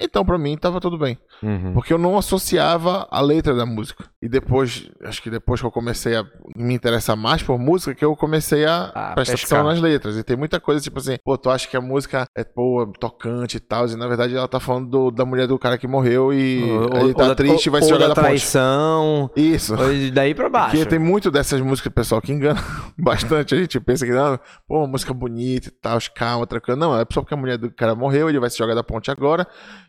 Então, 0.00 0.24
pra 0.24 0.36
mim, 0.36 0.56
tava 0.56 0.80
tudo 0.80 0.98
bem. 0.98 1.16
Uhum. 1.40 1.72
Porque 1.72 1.92
eu 1.92 1.98
não 1.98 2.18
associava 2.18 3.06
a 3.10 3.20
letra 3.20 3.54
da 3.54 3.64
música. 3.64 4.04
E 4.20 4.28
depois, 4.28 4.90
acho 5.04 5.22
que 5.22 5.30
depois 5.30 5.60
que 5.60 5.66
eu 5.66 5.70
comecei 5.70 6.16
a 6.16 6.24
me 6.56 6.74
interessar 6.74 7.16
mais 7.16 7.44
por 7.44 7.56
música, 7.58 7.94
que 7.94 8.04
eu 8.04 8.16
comecei 8.16 8.64
a 8.66 8.86
A 8.86 9.14
prestar 9.14 9.14
pescar. 9.14 9.34
atenção 9.60 9.64
nas 9.64 9.80
letras. 9.80 10.16
E 10.16 10.24
tem 10.24 10.36
muita 10.36 10.58
coisa, 10.58 10.80
tipo 10.80 10.98
assim, 10.98 11.16
pô, 11.24 11.38
tu 11.38 11.48
acha 11.48 11.68
que 11.68 11.76
a 11.76 11.80
música 11.80 12.26
é 12.36 12.44
boa, 12.44 12.90
tocante 12.98 13.56
e 13.58 13.60
tal, 13.60 13.86
e 13.86 13.94
na 13.94 14.08
verdade 14.08 14.34
ela 14.36 14.48
tá 14.48 14.58
falando 14.58 14.88
do- 14.88 15.10
da 15.12 15.24
mulher 15.24 15.46
do 15.46 15.58
cara 15.58 15.78
que 15.78 15.86
morreu 15.86 16.32
e 16.32 16.62
ele 17.00 17.14
tá 17.14 17.28
da- 17.28 17.34
triste 17.36 17.66
e 17.66 17.70
vai 17.70 17.80
ou 17.80 17.86
se 17.86 17.92
jogar 17.92 18.08
da 18.08 18.14
da 18.14 18.14
ponte. 18.16 18.24
traição. 18.26 19.30
Isso. 19.36 19.74
ou 19.74 20.10
daí 20.12 20.34
pra 20.34 20.48
baixo. 20.48 20.70
Porque 20.76 20.86
tem 20.88 20.98
muito 20.98 21.30
dessas 21.30 21.60
músicas, 21.60 21.92
pessoal, 21.92 22.20
que 22.20 22.32
engana 22.32 22.60
bastante. 22.98 23.54
A 23.54 23.58
gente 23.58 23.78
pensa 23.78 24.04
que, 24.04 24.12
não, 24.12 24.38
pô, 24.66 24.78
uma 24.78 24.88
música 24.88 25.14
bonita 25.14 25.68
e 25.68 25.70
tal, 25.70 25.98
calma, 26.14 26.46
tranquilo. 26.48 26.78
Não, 26.80 26.94
é 26.98 27.04
só 27.12 27.20
porque 27.20 27.34
a 27.34 27.36
mulher 27.36 27.58
do 27.58 27.70
cara 27.70 27.94
morreu, 27.94 28.28
ele 28.28 28.40
vai 28.40 28.50
se 28.50 28.58
jogar 28.58 28.74
da 28.74 28.82
ponte 28.82 29.08
agora. 29.10 29.46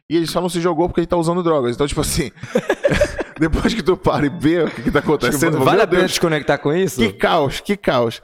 E 0.09 0.15
ele 0.15 0.27
só 0.27 0.39
não 0.39 0.49
se 0.49 0.61
jogou 0.61 0.87
porque 0.87 1.01
ele 1.01 1.07
tá 1.07 1.17
usando 1.17 1.41
drogas. 1.41 1.75
Então, 1.75 1.87
tipo 1.87 2.01
assim, 2.01 2.31
depois 3.39 3.73
que 3.73 3.81
tu 3.83 3.97
para 3.97 4.25
e 4.25 4.29
vê 4.29 4.63
o 4.63 4.69
que, 4.71 4.83
que 4.83 4.91
tá 4.91 4.99
acontecendo, 4.99 5.59
vale 5.63 5.81
a 5.81 5.87
pena 5.87 6.05
desconectar 6.05 6.59
com 6.59 6.73
isso? 6.73 6.99
que 7.01 7.13
caos, 7.13 7.59
que 7.59 7.75
caos. 7.75 8.21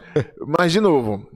Mas, 0.60 0.72
de 0.72 0.80
novo, 0.80 1.28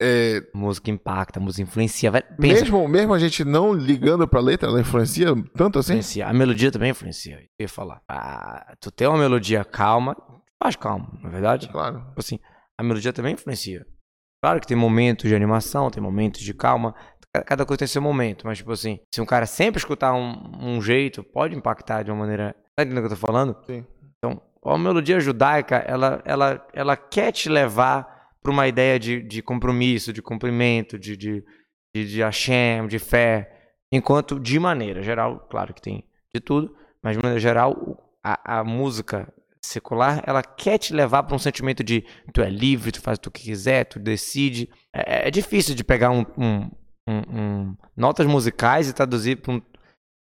é, 0.00 0.42
Música 0.54 0.90
impacta, 0.90 1.38
música 1.38 1.62
influencia. 1.62 2.10
Vai, 2.10 2.22
mesmo, 2.38 2.88
mesmo 2.88 3.12
a 3.12 3.18
gente 3.18 3.44
não 3.44 3.72
ligando 3.74 4.26
pra 4.26 4.40
letra, 4.40 4.68
ela 4.68 4.80
influencia 4.80 5.28
tanto 5.54 5.78
assim? 5.78 5.92
influencia. 5.94 6.26
A 6.26 6.32
melodia 6.32 6.70
também 6.72 6.90
influencia. 6.90 7.36
Eu 7.58 7.64
ia 7.64 7.68
falar. 7.68 8.00
Ah, 8.08 8.74
tu 8.80 8.90
ter 8.90 9.06
uma 9.06 9.18
melodia 9.18 9.62
calma, 9.64 10.16
faz 10.62 10.74
calma, 10.76 11.10
não 11.22 11.28
é 11.28 11.32
verdade? 11.32 11.68
Claro. 11.68 11.98
Tipo 11.98 12.20
assim, 12.20 12.38
a 12.78 12.82
melodia 12.82 13.12
também 13.12 13.34
influencia. 13.34 13.84
Claro 14.42 14.58
que 14.58 14.66
tem 14.66 14.76
momentos 14.76 15.28
de 15.28 15.34
animação, 15.34 15.90
tem 15.90 16.02
momentos 16.02 16.40
de 16.40 16.54
calma, 16.54 16.94
ca- 16.94 17.19
cada 17.46 17.64
coisa 17.64 17.78
tem 17.78 17.88
seu 17.88 18.02
momento, 18.02 18.46
mas 18.46 18.58
tipo 18.58 18.72
assim, 18.72 18.98
se 19.14 19.20
um 19.20 19.26
cara 19.26 19.46
sempre 19.46 19.78
escutar 19.78 20.12
um, 20.14 20.52
um 20.60 20.82
jeito, 20.82 21.22
pode 21.22 21.54
impactar 21.56 22.02
de 22.02 22.10
uma 22.10 22.18
maneira. 22.20 22.54
Tá 22.74 22.82
entendendo 22.82 23.04
o 23.04 23.08
que 23.08 23.14
eu 23.14 23.18
tô 23.18 23.26
falando? 23.26 23.56
Sim. 23.66 23.84
Então, 24.18 24.40
a 24.64 24.76
melodia 24.78 25.20
judaica, 25.20 25.76
ela, 25.76 26.20
ela, 26.24 26.66
ela 26.72 26.96
quer 26.96 27.32
te 27.32 27.48
levar 27.48 28.30
para 28.42 28.50
uma 28.52 28.66
ideia 28.66 28.98
de, 28.98 29.22
de 29.22 29.42
compromisso, 29.42 30.12
de 30.12 30.22
cumprimento, 30.22 30.98
de, 30.98 31.16
de, 31.16 31.44
de, 31.94 32.06
de 32.06 32.22
Hashem, 32.22 32.86
de 32.88 32.98
fé, 32.98 33.50
enquanto 33.92 34.38
de 34.40 34.58
maneira 34.58 35.02
geral, 35.02 35.46
claro 35.50 35.72
que 35.74 35.80
tem 35.82 36.04
de 36.34 36.40
tudo, 36.40 36.74
mas 37.02 37.16
de 37.16 37.22
maneira 37.22 37.40
geral, 37.40 38.10
a, 38.22 38.58
a 38.60 38.64
música 38.64 39.32
secular, 39.62 40.22
ela 40.26 40.42
quer 40.42 40.78
te 40.78 40.94
levar 40.94 41.22
para 41.22 41.36
um 41.36 41.38
sentimento 41.38 41.84
de 41.84 42.04
tu 42.32 42.40
é 42.40 42.48
livre, 42.48 42.92
tu 42.92 43.00
faz 43.00 43.18
o 43.18 43.30
que 43.30 43.42
quiser, 43.42 43.84
tu 43.84 43.98
decide. 43.98 44.70
É, 44.92 45.28
é 45.28 45.30
difícil 45.30 45.74
de 45.74 45.84
pegar 45.84 46.10
um, 46.10 46.24
um- 46.36 46.70
um- 47.10 47.76
notas 47.96 48.26
musicais 48.26 48.88
e 48.88 48.92
traduzir 48.92 49.36
para 49.36 49.52
um, 49.54 49.62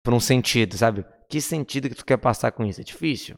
pra 0.04 0.14
um 0.14 0.20
sentido, 0.20 0.76
sabe? 0.76 1.04
Que 1.28 1.40
sentido 1.40 1.88
que 1.88 1.94
tu 1.94 2.04
quer 2.04 2.16
passar 2.18 2.52
com 2.52 2.64
isso? 2.64 2.80
É 2.80 2.84
difícil. 2.84 3.36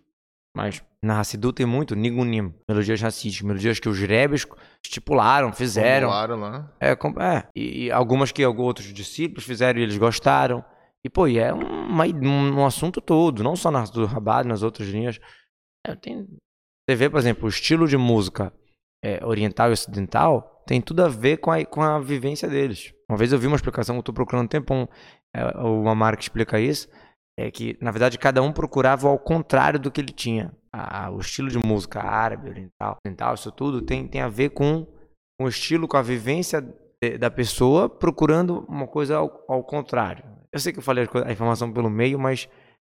Mas 0.56 0.82
na 1.04 1.20
Hassidu 1.20 1.52
tem 1.52 1.66
muito 1.66 1.94
nigunim, 1.94 2.54
melodias 2.68 3.00
racísticas, 3.00 3.46
melodias 3.46 3.78
que 3.78 3.88
os 3.90 3.98
rebes 3.98 4.46
estipularam, 4.82 5.52
fizeram. 5.52 6.08
Formularam 6.08 6.36
lá. 6.40 6.72
É, 6.80 6.92
é. 6.92 7.48
E, 7.54 7.90
algumas 7.90 8.32
que 8.32 8.42
alguns 8.42 8.64
outros 8.66 8.92
discípulos 8.92 9.44
fizeram 9.44 9.78
e 9.78 9.82
eles 9.82 9.98
gostaram. 9.98 10.64
E, 11.04 11.10
pô, 11.10 11.28
e 11.28 11.38
é 11.38 11.52
uma- 11.52 12.04
um, 12.06 12.60
um 12.60 12.66
assunto 12.66 13.00
todo, 13.00 13.44
não 13.44 13.54
só 13.54 13.70
na 13.70 13.84
do 13.84 14.06
Rabat, 14.06 14.48
nas 14.48 14.62
outras 14.62 14.88
linhas. 14.88 15.20
É, 15.86 15.94
tem, 15.94 16.26
você 16.88 16.96
vê, 16.96 17.10
por 17.10 17.18
exemplo, 17.18 17.44
o 17.44 17.48
estilo 17.48 17.86
de 17.86 17.96
música 17.96 18.52
é, 19.06 19.24
oriental 19.24 19.68
e 19.70 19.72
ocidental 19.72 20.62
tem 20.66 20.80
tudo 20.80 21.04
a 21.04 21.08
ver 21.08 21.36
com 21.36 21.52
a, 21.52 21.64
com 21.64 21.80
a 21.82 22.00
vivência 22.00 22.48
deles. 22.48 22.92
Uma 23.08 23.16
vez 23.16 23.32
eu 23.32 23.38
vi 23.38 23.46
uma 23.46 23.54
explicação, 23.56 23.94
eu 23.94 24.00
estou 24.00 24.14
procurando 24.14 24.46
um 24.46 24.48
tempão, 24.48 24.88
é, 25.34 25.44
uma 25.58 25.94
marca 25.94 26.22
explica 26.22 26.58
isso, 26.58 26.88
é 27.38 27.50
que, 27.50 27.76
na 27.80 27.90
verdade, 27.92 28.18
cada 28.18 28.42
um 28.42 28.50
procurava 28.52 29.08
ao 29.08 29.18
contrário 29.18 29.78
do 29.78 29.90
que 29.90 30.00
ele 30.00 30.12
tinha. 30.12 30.52
A- 30.72 31.10
o 31.10 31.20
estilo 31.20 31.48
de 31.48 31.58
música 31.58 32.00
árabe, 32.00 32.48
oriental, 32.48 32.96
oriental 33.06 33.34
isso 33.34 33.52
tudo 33.52 33.80
tem, 33.82 34.08
tem 34.08 34.20
a 34.20 34.28
ver 34.28 34.50
com 34.50 34.86
com 35.38 35.44
o 35.44 35.48
estilo, 35.50 35.86
com 35.86 35.98
a 35.98 36.02
vivência 36.02 36.62
de- 36.62 37.18
da 37.18 37.30
pessoa, 37.30 37.90
procurando 37.90 38.64
uma 38.68 38.86
coisa 38.86 39.18
ao, 39.18 39.44
ao 39.46 39.62
contrário. 39.62 40.24
Eu 40.50 40.58
sei 40.58 40.72
que 40.72 40.78
eu 40.78 40.82
falei 40.82 41.06
a, 41.26 41.30
informação 41.30 41.70
pelo 41.70 41.90
meio, 41.90 42.18
mas 42.18 42.48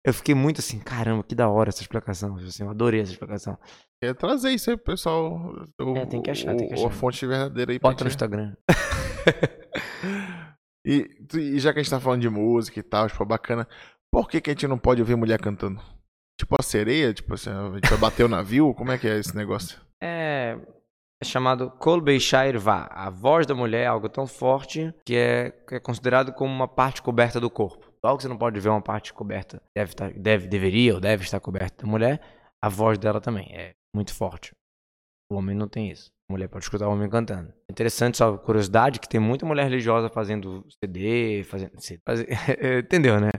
eu 0.10 0.13
fiquei 0.13 0.36
muito 0.36 0.60
assim, 0.60 0.80
caramba, 0.80 1.24
que 1.24 1.34
da 1.36 1.48
hora 1.50 1.69
essa 1.69 1.82
explicação. 1.82 2.36
Assim, 2.38 2.63
eu 2.63 2.69
adorei 2.69 3.02
essa 3.02 3.12
explicação. 3.12 3.58
É 4.04 4.13
trazer 4.13 4.52
isso 4.52 4.69
aí 4.69 4.78
pro 4.78 4.86
pessoal. 4.93 5.54
O, 5.82 5.98
É, 5.98 6.06
tem 6.06 6.22
que 6.22 6.30
achar, 6.32 6.56
tem 6.56 6.67
que 6.67 6.74
o- 6.74 6.78
achar. 6.78 6.88
A 6.88 6.91
fonte 6.91 7.26
verdadeira 7.26 7.72
aí 7.72 7.80
pra 7.80 7.89
Bota 7.89 8.04
no 8.04 8.10
Instagram. 8.10 8.56
E, 10.86 11.06
e 11.36 11.60
já 11.60 11.74
que 11.74 11.80
a 11.80 11.84
gente 11.84 11.91
tá 11.91 12.00
falando 12.00 12.22
de 12.22 12.30
música 12.30 12.80
e 12.80 12.84
tal, 12.84 13.08
tipo, 13.08 13.24
bacana, 13.26 13.67
por 14.12 14.30
que, 14.30 14.39
que 14.41 14.50
a 14.50 14.54
gente 14.54 14.65
não 14.67 14.78
pode 14.80 15.02
ouvir 15.02 15.15
mulher 15.15 15.39
cantando? 15.39 15.80
Tipo 16.39 16.56
a 16.58 16.63
sereia, 16.63 17.13
tipo 17.13 17.34
assim, 17.34 17.50
a 17.50 17.74
gente 17.76 17.89
vai 17.89 17.98
bater 18.00 18.24
o 18.24 18.30
navio? 18.30 18.74
Como 18.74 18.91
é 18.91 18.98
que 18.98 19.08
é 19.08 19.19
esse 19.19 19.36
negócio? 19.36 19.78
É, 20.02 20.58
é 21.22 21.26
chamado 21.26 21.69
Kol 21.72 22.00
Beishair 22.00 22.58
Va. 22.58 22.88
A 22.91 23.10
voz 23.10 23.45
da 23.45 23.54
mulher 23.54 23.82
é 23.84 23.88
algo 23.88 24.08
tão 24.08 24.26
forte 24.26 24.91
que 25.06 25.15
é, 25.15 25.52
que 25.52 25.76
é 25.76 25.80
considerado 25.82 26.32
como 26.32 26.52
uma 26.52 26.67
parte 26.67 27.02
coberta 27.02 27.41
do 27.41 27.50
corpo. 27.50 27.88
Logo 28.04 28.18
que 28.18 28.24
você 28.24 28.30
não 28.30 28.38
pode 28.38 28.60
ver 28.60 28.70
uma 28.70 28.82
parte 28.82 29.14
coberta, 29.14 29.62
deve, 29.76 29.92
estar, 29.92 30.12
deve, 30.14 30.48
deveria 30.48 30.94
ou 30.96 31.00
deve 31.02 31.24
estar 31.24 31.40
coberta 31.40 31.84
da 31.86 31.90
mulher, 31.92 32.22
a 32.64 32.70
voz 32.70 32.98
dela 32.98 33.20
também 33.20 33.50
é 33.54 33.72
muito 33.96 34.14
forte. 34.14 34.52
O 35.32 35.36
homem 35.36 35.56
não 35.56 35.68
tem 35.68 35.92
isso. 35.92 36.08
A 36.30 36.34
mulher 36.34 36.48
pode 36.48 36.64
escutar 36.64 36.88
o 36.88 36.92
homem 36.92 37.10
cantando. 37.10 37.52
Interessante, 37.70 38.18
só 38.18 38.38
curiosidade, 38.38 39.00
que 39.00 39.10
tem 39.10 39.20
muita 39.20 39.46
mulher 39.46 39.64
religiosa 39.64 40.10
fazendo 40.10 40.66
CD, 40.84 41.44
fazendo. 41.44 41.72
CD, 41.80 42.00
faze- 42.08 42.28
Entendeu, 42.86 43.20
né? 43.20 43.32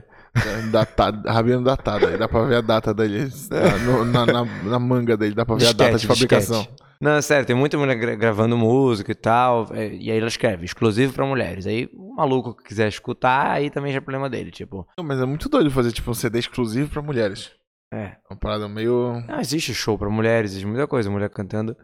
Datado, 0.71 1.27
rabino 1.27 1.63
datado, 1.63 2.07
aí 2.07 2.17
dá 2.17 2.27
pra 2.27 2.43
ver 2.45 2.55
a 2.57 2.61
data 2.61 2.93
dele 2.93 3.29
na, 3.49 3.77
no- 3.79 4.05
na, 4.05 4.25
na- 4.25 4.63
na 4.63 4.79
manga 4.79 5.17
dele, 5.17 5.33
dá 5.35 5.45
pra 5.45 5.55
ver 5.55 5.67
a 5.67 5.71
data 5.73 5.91
de 5.97 6.07
Disquete, 6.07 6.07
fabricação. 6.19 6.61
disquete. 6.63 6.90
Não, 7.01 7.11
é 7.13 7.21
sério, 7.21 7.47
tem 7.47 7.55
muita 7.55 7.77
mulher 7.77 7.95
gra- 7.95 8.15
gravando 8.15 8.55
música 8.55 9.11
e 9.11 9.15
tal, 9.15 9.73
é, 9.73 9.87
e 9.95 10.11
aí 10.11 10.17
ela 10.19 10.27
escreve, 10.27 10.65
exclusivo 10.65 11.11
pra 11.13 11.25
mulheres. 11.25 11.65
Aí 11.65 11.89
o 11.93 12.13
maluco 12.15 12.53
que 12.55 12.63
quiser 12.63 12.87
escutar, 12.87 13.49
aí 13.51 13.69
também 13.71 13.91
já 13.91 13.97
é 13.97 14.01
problema 14.01 14.29
dele, 14.29 14.51
tipo, 14.51 14.87
Não, 14.97 15.03
Mas 15.03 15.19
é 15.19 15.25
muito 15.25 15.49
doido 15.49 15.71
fazer 15.71 15.91
tipo 15.91 16.11
um 16.11 16.13
CD 16.13 16.37
exclusivo 16.39 16.91
pra 16.91 17.01
mulheres. 17.01 17.51
é. 17.93 18.17
Uma 18.29 18.37
parada 18.39 18.69
meio. 18.69 19.19
Não, 19.27 19.39
existe 19.39 19.73
show 19.73 19.97
pra 19.97 20.09
mulheres, 20.09 20.51
existe 20.51 20.67
muita 20.67 20.87
coisa, 20.87 21.09
mulher 21.09 21.29
cantando, 21.31 21.75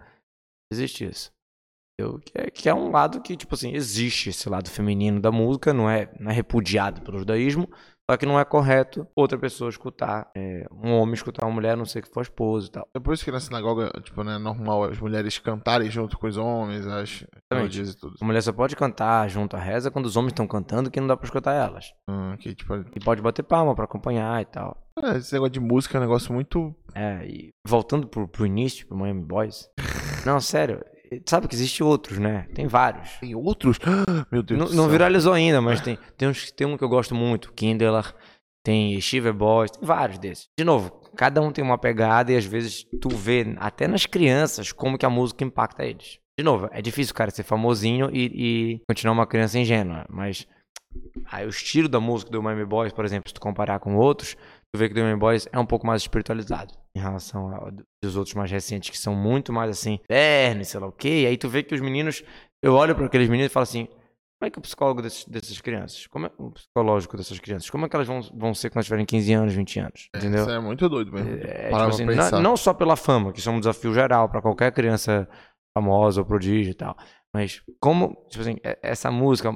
existe 0.71 1.05
isso. 1.05 1.31
Eu, 1.99 2.19
que, 2.19 2.31
é, 2.35 2.51
que 2.51 2.69
é 2.69 2.73
um 2.75 2.91
lado 2.91 3.19
que, 3.21 3.35
tipo 3.35 3.55
assim, 3.55 3.73
existe 3.73 4.29
esse 4.29 4.47
lado 4.47 4.69
feminino 4.69 5.19
da 5.19 5.31
música, 5.31 5.73
não 5.73 5.89
é, 5.89 6.13
não 6.19 6.29
é 6.29 6.33
repudiado 6.33 7.01
pelo 7.01 7.17
judaísmo, 7.17 7.67
só 8.09 8.15
que 8.17 8.25
não 8.25 8.39
é 8.39 8.45
correto 8.45 9.07
outra 9.15 9.37
pessoa 9.37 9.69
escutar, 9.69 10.31
é, 10.35 10.65
um 10.71 10.93
homem 10.93 11.13
escutar 11.13 11.45
uma 11.45 11.53
mulher, 11.53 11.71
a 11.71 11.75
não 11.75 11.85
ser 11.85 12.01
que 12.01 12.09
for 12.13 12.21
esposa 12.21 12.67
e 12.67 12.71
tal. 12.71 12.87
É 12.95 12.99
por 12.99 13.13
isso 13.13 13.23
que 13.25 13.31
na 13.31 13.39
sinagoga, 13.39 13.91
tipo, 14.01 14.23
né, 14.23 14.35
é 14.35 14.39
normal 14.39 14.85
as 14.85 14.99
mulheres 14.99 15.37
cantarem 15.39 15.89
junto 15.89 16.17
com 16.17 16.27
os 16.27 16.37
homens, 16.37 16.87
as 16.87 17.25
melodias 17.51 17.91
e 17.91 17.97
tudo. 17.97 18.15
A 18.21 18.25
mulher 18.25 18.41
só 18.41 18.53
pode 18.53 18.75
cantar 18.75 19.29
junto 19.29 19.55
à 19.55 19.59
reza 19.59 19.91
quando 19.91 20.05
os 20.05 20.15
homens 20.15 20.31
estão 20.31 20.47
cantando 20.47 20.89
que 20.89 20.99
não 20.99 21.07
dá 21.07 21.17
pra 21.17 21.25
escutar 21.25 21.53
elas. 21.53 21.93
Hum, 22.09 22.35
que, 22.37 22.55
tipo, 22.55 22.75
E 22.95 22.99
pode 23.03 23.21
bater 23.21 23.43
palma 23.43 23.75
pra 23.75 23.85
acompanhar 23.85 24.41
e 24.41 24.45
tal. 24.45 24.77
é, 25.03 25.17
esse 25.17 25.33
negócio 25.33 25.51
de 25.53 25.59
música 25.59 25.97
é 25.97 25.99
um 25.99 26.03
negócio 26.03 26.33
muito. 26.33 26.73
É, 26.95 27.25
e 27.25 27.49
voltando 27.67 28.07
pro, 28.07 28.27
pro 28.27 28.45
início, 28.45 28.87
pro 28.87 28.97
Miami 28.97 29.23
Boys. 29.23 29.69
Não, 30.25 30.39
sério, 30.39 30.83
sabe 31.25 31.47
que 31.47 31.55
existe 31.55 31.83
outros, 31.83 32.17
né? 32.17 32.47
Tem 32.53 32.67
vários. 32.67 33.11
Tem 33.19 33.35
outros? 33.35 33.77
Meu 34.31 34.43
Deus 34.43 34.59
Não, 34.59 34.83
não 34.83 34.89
viralizou 34.89 35.33
ainda, 35.33 35.61
mas 35.61 35.81
tem, 35.81 35.97
tem, 36.17 36.27
uns, 36.27 36.51
tem 36.51 36.67
um 36.67 36.77
que 36.77 36.83
eu 36.83 36.89
gosto 36.89 37.15
muito, 37.15 37.53
Kindler, 37.53 38.13
tem 38.63 38.99
Shiver 38.99 39.33
Boys, 39.33 39.71
tem 39.71 39.85
vários 39.85 40.17
desses. 40.19 40.49
De 40.57 40.65
novo, 40.65 40.91
cada 41.15 41.41
um 41.41 41.51
tem 41.51 41.63
uma 41.63 41.77
pegada 41.77 42.31
e 42.31 42.35
às 42.35 42.45
vezes 42.45 42.85
tu 43.01 43.09
vê, 43.09 43.55
até 43.57 43.87
nas 43.87 44.05
crianças, 44.05 44.71
como 44.71 44.97
que 44.97 45.05
a 45.05 45.09
música 45.09 45.43
impacta 45.43 45.85
eles. 45.85 46.19
De 46.37 46.43
novo, 46.43 46.69
é 46.71 46.81
difícil 46.81 47.13
o 47.13 47.15
cara 47.15 47.31
ser 47.31 47.43
famosinho 47.43 48.09
e, 48.13 48.25
e 48.33 48.81
continuar 48.87 49.13
uma 49.13 49.25
criança 49.25 49.57
ingênua, 49.57 50.05
mas 50.09 50.45
aí 51.31 51.45
o 51.45 51.49
estilo 51.49 51.89
da 51.89 51.99
música 51.99 52.31
do 52.31 52.43
Miami 52.43 52.65
Boys, 52.65 52.93
por 52.93 53.05
exemplo, 53.05 53.29
se 53.29 53.33
tu 53.33 53.41
comparar 53.41 53.79
com 53.79 53.95
outros, 53.95 54.35
tu 54.77 54.79
vê 54.79 54.89
que 54.89 54.99
o 54.99 55.03
Miami 55.03 55.19
Boys 55.19 55.47
é 55.51 55.59
um 55.59 55.65
pouco 55.65 55.85
mais 55.85 56.01
espiritualizado 56.03 56.73
em 56.95 56.99
relação 56.99 57.53
ao 57.53 57.69
dos 58.03 58.15
outros 58.15 58.35
mais 58.35 58.49
recentes, 58.51 58.89
que 58.89 58.97
são 58.97 59.15
muito 59.15 59.51
mais 59.51 59.69
assim, 59.69 59.99
terno, 60.07 60.63
sei 60.65 60.79
lá 60.79 60.87
o 60.87 60.91
quê. 60.91 61.23
E 61.23 61.25
aí 61.27 61.37
tu 61.37 61.49
vê 61.49 61.63
que 61.63 61.73
os 61.75 61.81
meninos, 61.81 62.23
eu 62.61 62.73
olho 62.73 62.95
para 62.95 63.05
aqueles 63.05 63.29
meninos 63.29 63.51
e 63.51 63.53
falo 63.53 63.63
assim, 63.63 63.85
como 63.87 64.47
é 64.47 64.49
que 64.51 64.57
é 64.57 64.59
o 64.59 64.63
psicólogo 64.63 65.01
desses, 65.01 65.25
dessas 65.25 65.59
crianças? 65.61 66.05
Como 66.07 66.27
é 66.27 66.31
o 66.37 66.51
psicológico 66.51 67.17
dessas 67.17 67.39
crianças? 67.39 67.69
Como 67.69 67.85
é 67.85 67.89
que 67.89 67.95
elas 67.95 68.07
vão, 68.07 68.21
vão 68.35 68.53
ser 68.53 68.69
quando 68.69 68.83
tiverem 68.85 69.05
15 69.05 69.33
anos, 69.33 69.53
20 69.53 69.79
anos? 69.79 70.09
Entendeu? 70.15 70.41
Isso 70.41 70.51
é 70.51 70.59
muito 70.59 70.87
doido 70.87 71.11
mesmo. 71.11 71.29
É, 71.43 71.69
tipo 71.69 71.75
assim, 71.89 72.05
não, 72.05 72.23
não 72.41 72.57
só 72.57 72.73
pela 72.73 72.95
fama, 72.95 73.33
que 73.33 73.39
isso 73.39 73.49
é 73.49 73.51
um 73.51 73.59
desafio 73.59 73.93
geral 73.93 74.29
para 74.29 74.41
qualquer 74.41 74.71
criança 74.71 75.27
famosa 75.75 76.21
ou 76.21 76.25
prodígio 76.25 76.71
e 76.71 76.75
tal, 76.75 76.95
mas 77.33 77.61
como, 77.79 78.15
tipo 78.29 78.41
assim, 78.41 78.57
é- 78.63 78.79
essa 78.81 79.11
música, 79.11 79.51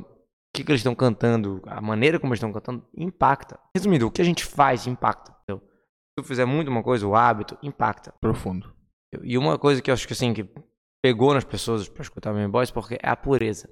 que, 0.54 0.64
que 0.64 0.72
eles 0.72 0.80
estão 0.82 0.94
cantando, 0.96 1.62
a 1.66 1.80
maneira 1.82 2.20
como 2.20 2.32
eles 2.34 2.40
estão 2.40 2.52
cantando, 2.52 2.86
impacta. 2.96 3.60
Resumindo, 3.76 4.08
o 4.08 4.12
que 4.12 4.22
a 4.22 4.26
gente 4.26 4.44
faz 4.46 4.86
impacta. 4.88 5.32
Entendeu? 5.44 5.62
Se 5.66 6.16
tu 6.18 6.24
fizer 6.24 6.46
muito 6.46 6.70
uma 6.70 6.84
coisa, 6.84 7.08
o 7.08 7.16
hábito 7.16 7.58
impacta. 7.64 8.14
Profundo. 8.20 8.74
E 9.24 9.38
uma 9.38 9.58
coisa 9.58 9.82
que 9.82 9.90
eu 9.90 9.94
acho 9.94 10.06
que 10.08 10.14
assim, 10.14 10.34
que 10.34 10.50
pegou 11.04 11.34
nas 11.34 11.44
pessoas 11.44 11.88
pra 11.90 12.02
escutar 12.02 12.34
Miami 12.34 12.52
Boys, 12.52 12.72
porque 12.72 12.96
é 13.02 13.10
a 13.10 13.16
pureza. 13.16 13.70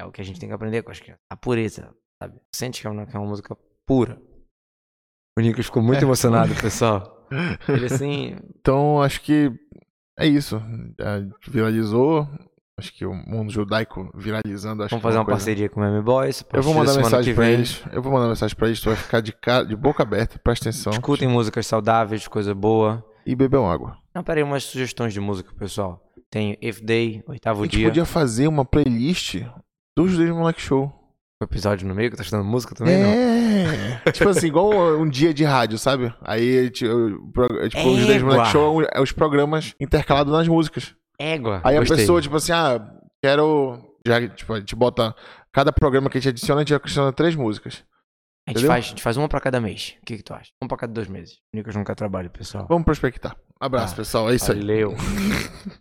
É 0.00 0.04
o 0.04 0.12
que 0.12 0.20
a 0.20 0.24
gente 0.24 0.38
tem 0.40 0.48
que 0.48 0.54
aprender 0.54 0.82
com 0.82 0.90
as 0.90 0.98
crianças. 1.00 1.20
A 1.30 1.36
pureza, 1.36 1.94
sabe? 2.22 2.40
Sente 2.54 2.80
que 2.80 2.86
é 2.86 2.90
uma, 2.90 3.06
que 3.06 3.16
é 3.16 3.18
uma 3.20 3.28
música 3.28 3.56
pura. 3.86 4.20
O 5.38 5.42
Nicolas 5.42 5.66
ficou 5.66 5.82
muito 5.82 6.00
É. 6.00 6.04
emocionado, 6.04 6.54
pessoal. 6.60 7.26
Ele 7.68 7.86
assim, 7.86 8.36
Então, 8.58 9.00
acho 9.02 9.20
que 9.22 9.50
é 10.18 10.26
isso. 10.26 10.56
É, 10.98 11.50
viralizou. 11.50 12.26
Acho 12.80 12.92
que 12.92 13.06
o 13.06 13.14
mundo 13.14 13.50
judaico 13.52 14.10
viralizando. 14.14 14.82
Acho 14.82 14.90
vamos 14.90 15.02
que 15.02 15.06
é 15.06 15.10
fazer 15.10 15.18
uma 15.18 15.24
coisa- 15.24 15.38
parceria 15.38 15.68
com 15.68 15.80
o 15.80 15.82
Miami 15.84 16.02
Boys. 16.02 16.44
a 16.52 16.56
Eu 16.56 16.62
vou 16.62 16.74
mandar 16.74 16.94
mensagem 16.96 17.34
pra 17.34 17.44
vem. 17.44 17.52
eles. 17.54 17.82
Eu 17.92 18.02
vou 18.02 18.12
mandar 18.12 18.28
mensagem 18.28 18.56
pra 18.56 18.66
eles. 18.66 18.80
Tu 18.80 18.86
vai 18.88 18.96
ficar 18.96 19.20
de, 19.20 19.32
cara, 19.32 19.64
de 19.64 19.76
boca 19.76 20.02
aberta. 20.02 20.38
Presta 20.42 20.68
atenção. 20.68 20.92
Escutem 20.92 21.28
músicas 21.28 21.66
saudáveis, 21.66 22.26
coisa 22.26 22.54
boa. 22.54 23.04
E 23.24 23.36
bebam 23.36 23.70
água. 23.70 23.96
Não, 24.14 24.24
peraí, 24.24 24.42
umas 24.42 24.64
sugestões 24.64 25.12
de 25.12 25.20
música, 25.20 25.52
pessoal. 25.56 26.02
Tem 26.30 26.56
If 26.60 26.80
Day, 26.80 27.22
A 27.26 27.30
oitavo 27.32 27.62
gente 27.64 27.76
dia. 27.76 27.88
podia 27.88 28.04
fazer 28.04 28.48
uma 28.48 28.64
playlist 28.64 29.42
dos 29.96 30.10
Judeus 30.12 30.36
Moleque 30.36 30.60
Show. 30.60 30.92
O 31.42 31.44
episódio 31.44 31.88
no 31.88 31.94
meio, 31.94 32.10
que 32.10 32.16
tá 32.16 32.22
estudando 32.22 32.44
música 32.46 32.74
também, 32.74 33.02
não? 33.02 33.08
É. 33.10 34.10
tipo 34.12 34.28
assim, 34.28 34.46
igual 34.46 34.70
um 35.00 35.08
dia 35.08 35.32
de 35.32 35.42
rádio, 35.42 35.78
sabe? 35.78 36.12
Aí, 36.22 36.58
a 36.58 36.62
gente- 36.64 36.86
o 36.86 37.30
pro- 37.32 37.68
tipo, 37.68 37.88
os 37.88 37.98
Judeus. 38.00 38.22
Moleque 38.22 38.48
Show 38.48 38.82
é 38.92 39.00
os 39.00 39.10
programas 39.10 39.74
intercalados 39.80 40.32
nas 40.32 40.46
músicas. 40.46 40.94
Égua. 41.20 41.60
Aí 41.62 41.76
a 41.76 41.80
gostei. 41.80 41.98
pessoa, 41.98 42.20
tipo 42.22 42.36
assim, 42.36 42.52
ah, 42.52 42.80
quero. 43.22 43.78
Já, 44.06 44.26
tipo, 44.28 44.52
a 44.54 44.58
gente 44.60 44.74
bota. 44.74 45.14
Cada 45.52 45.72
programa 45.72 46.08
que 46.08 46.16
a 46.16 46.20
gente 46.20 46.30
adiciona, 46.30 46.60
a 46.62 46.64
gente 46.64 46.74
adiciona 46.74 47.12
três 47.12 47.34
músicas. 47.36 47.84
A 48.48 48.52
gente, 48.52 48.66
faz, 48.66 48.84
a 48.86 48.88
gente 48.88 49.02
faz 49.02 49.16
uma 49.16 49.28
pra 49.28 49.40
cada 49.40 49.60
mês. 49.60 49.96
O 50.02 50.06
que, 50.06 50.16
que 50.16 50.22
tu 50.22 50.32
acha? 50.32 50.50
Uma 50.62 50.66
pra 50.68 50.78
cada 50.78 50.92
dois 50.92 51.08
meses. 51.08 51.34
O 51.52 51.56
Nicolas 51.56 51.76
nunca 51.76 51.94
trabalha, 51.94 52.30
pessoal. 52.30 52.66
Vamos 52.68 52.84
prospectar. 52.84 53.36
Abraço, 53.60 53.92
Ah, 53.92 53.96
pessoal. 53.96 54.30
É 54.30 54.34
isso 54.34 54.50
aí. 54.50 54.58
Valeu. 54.58 54.94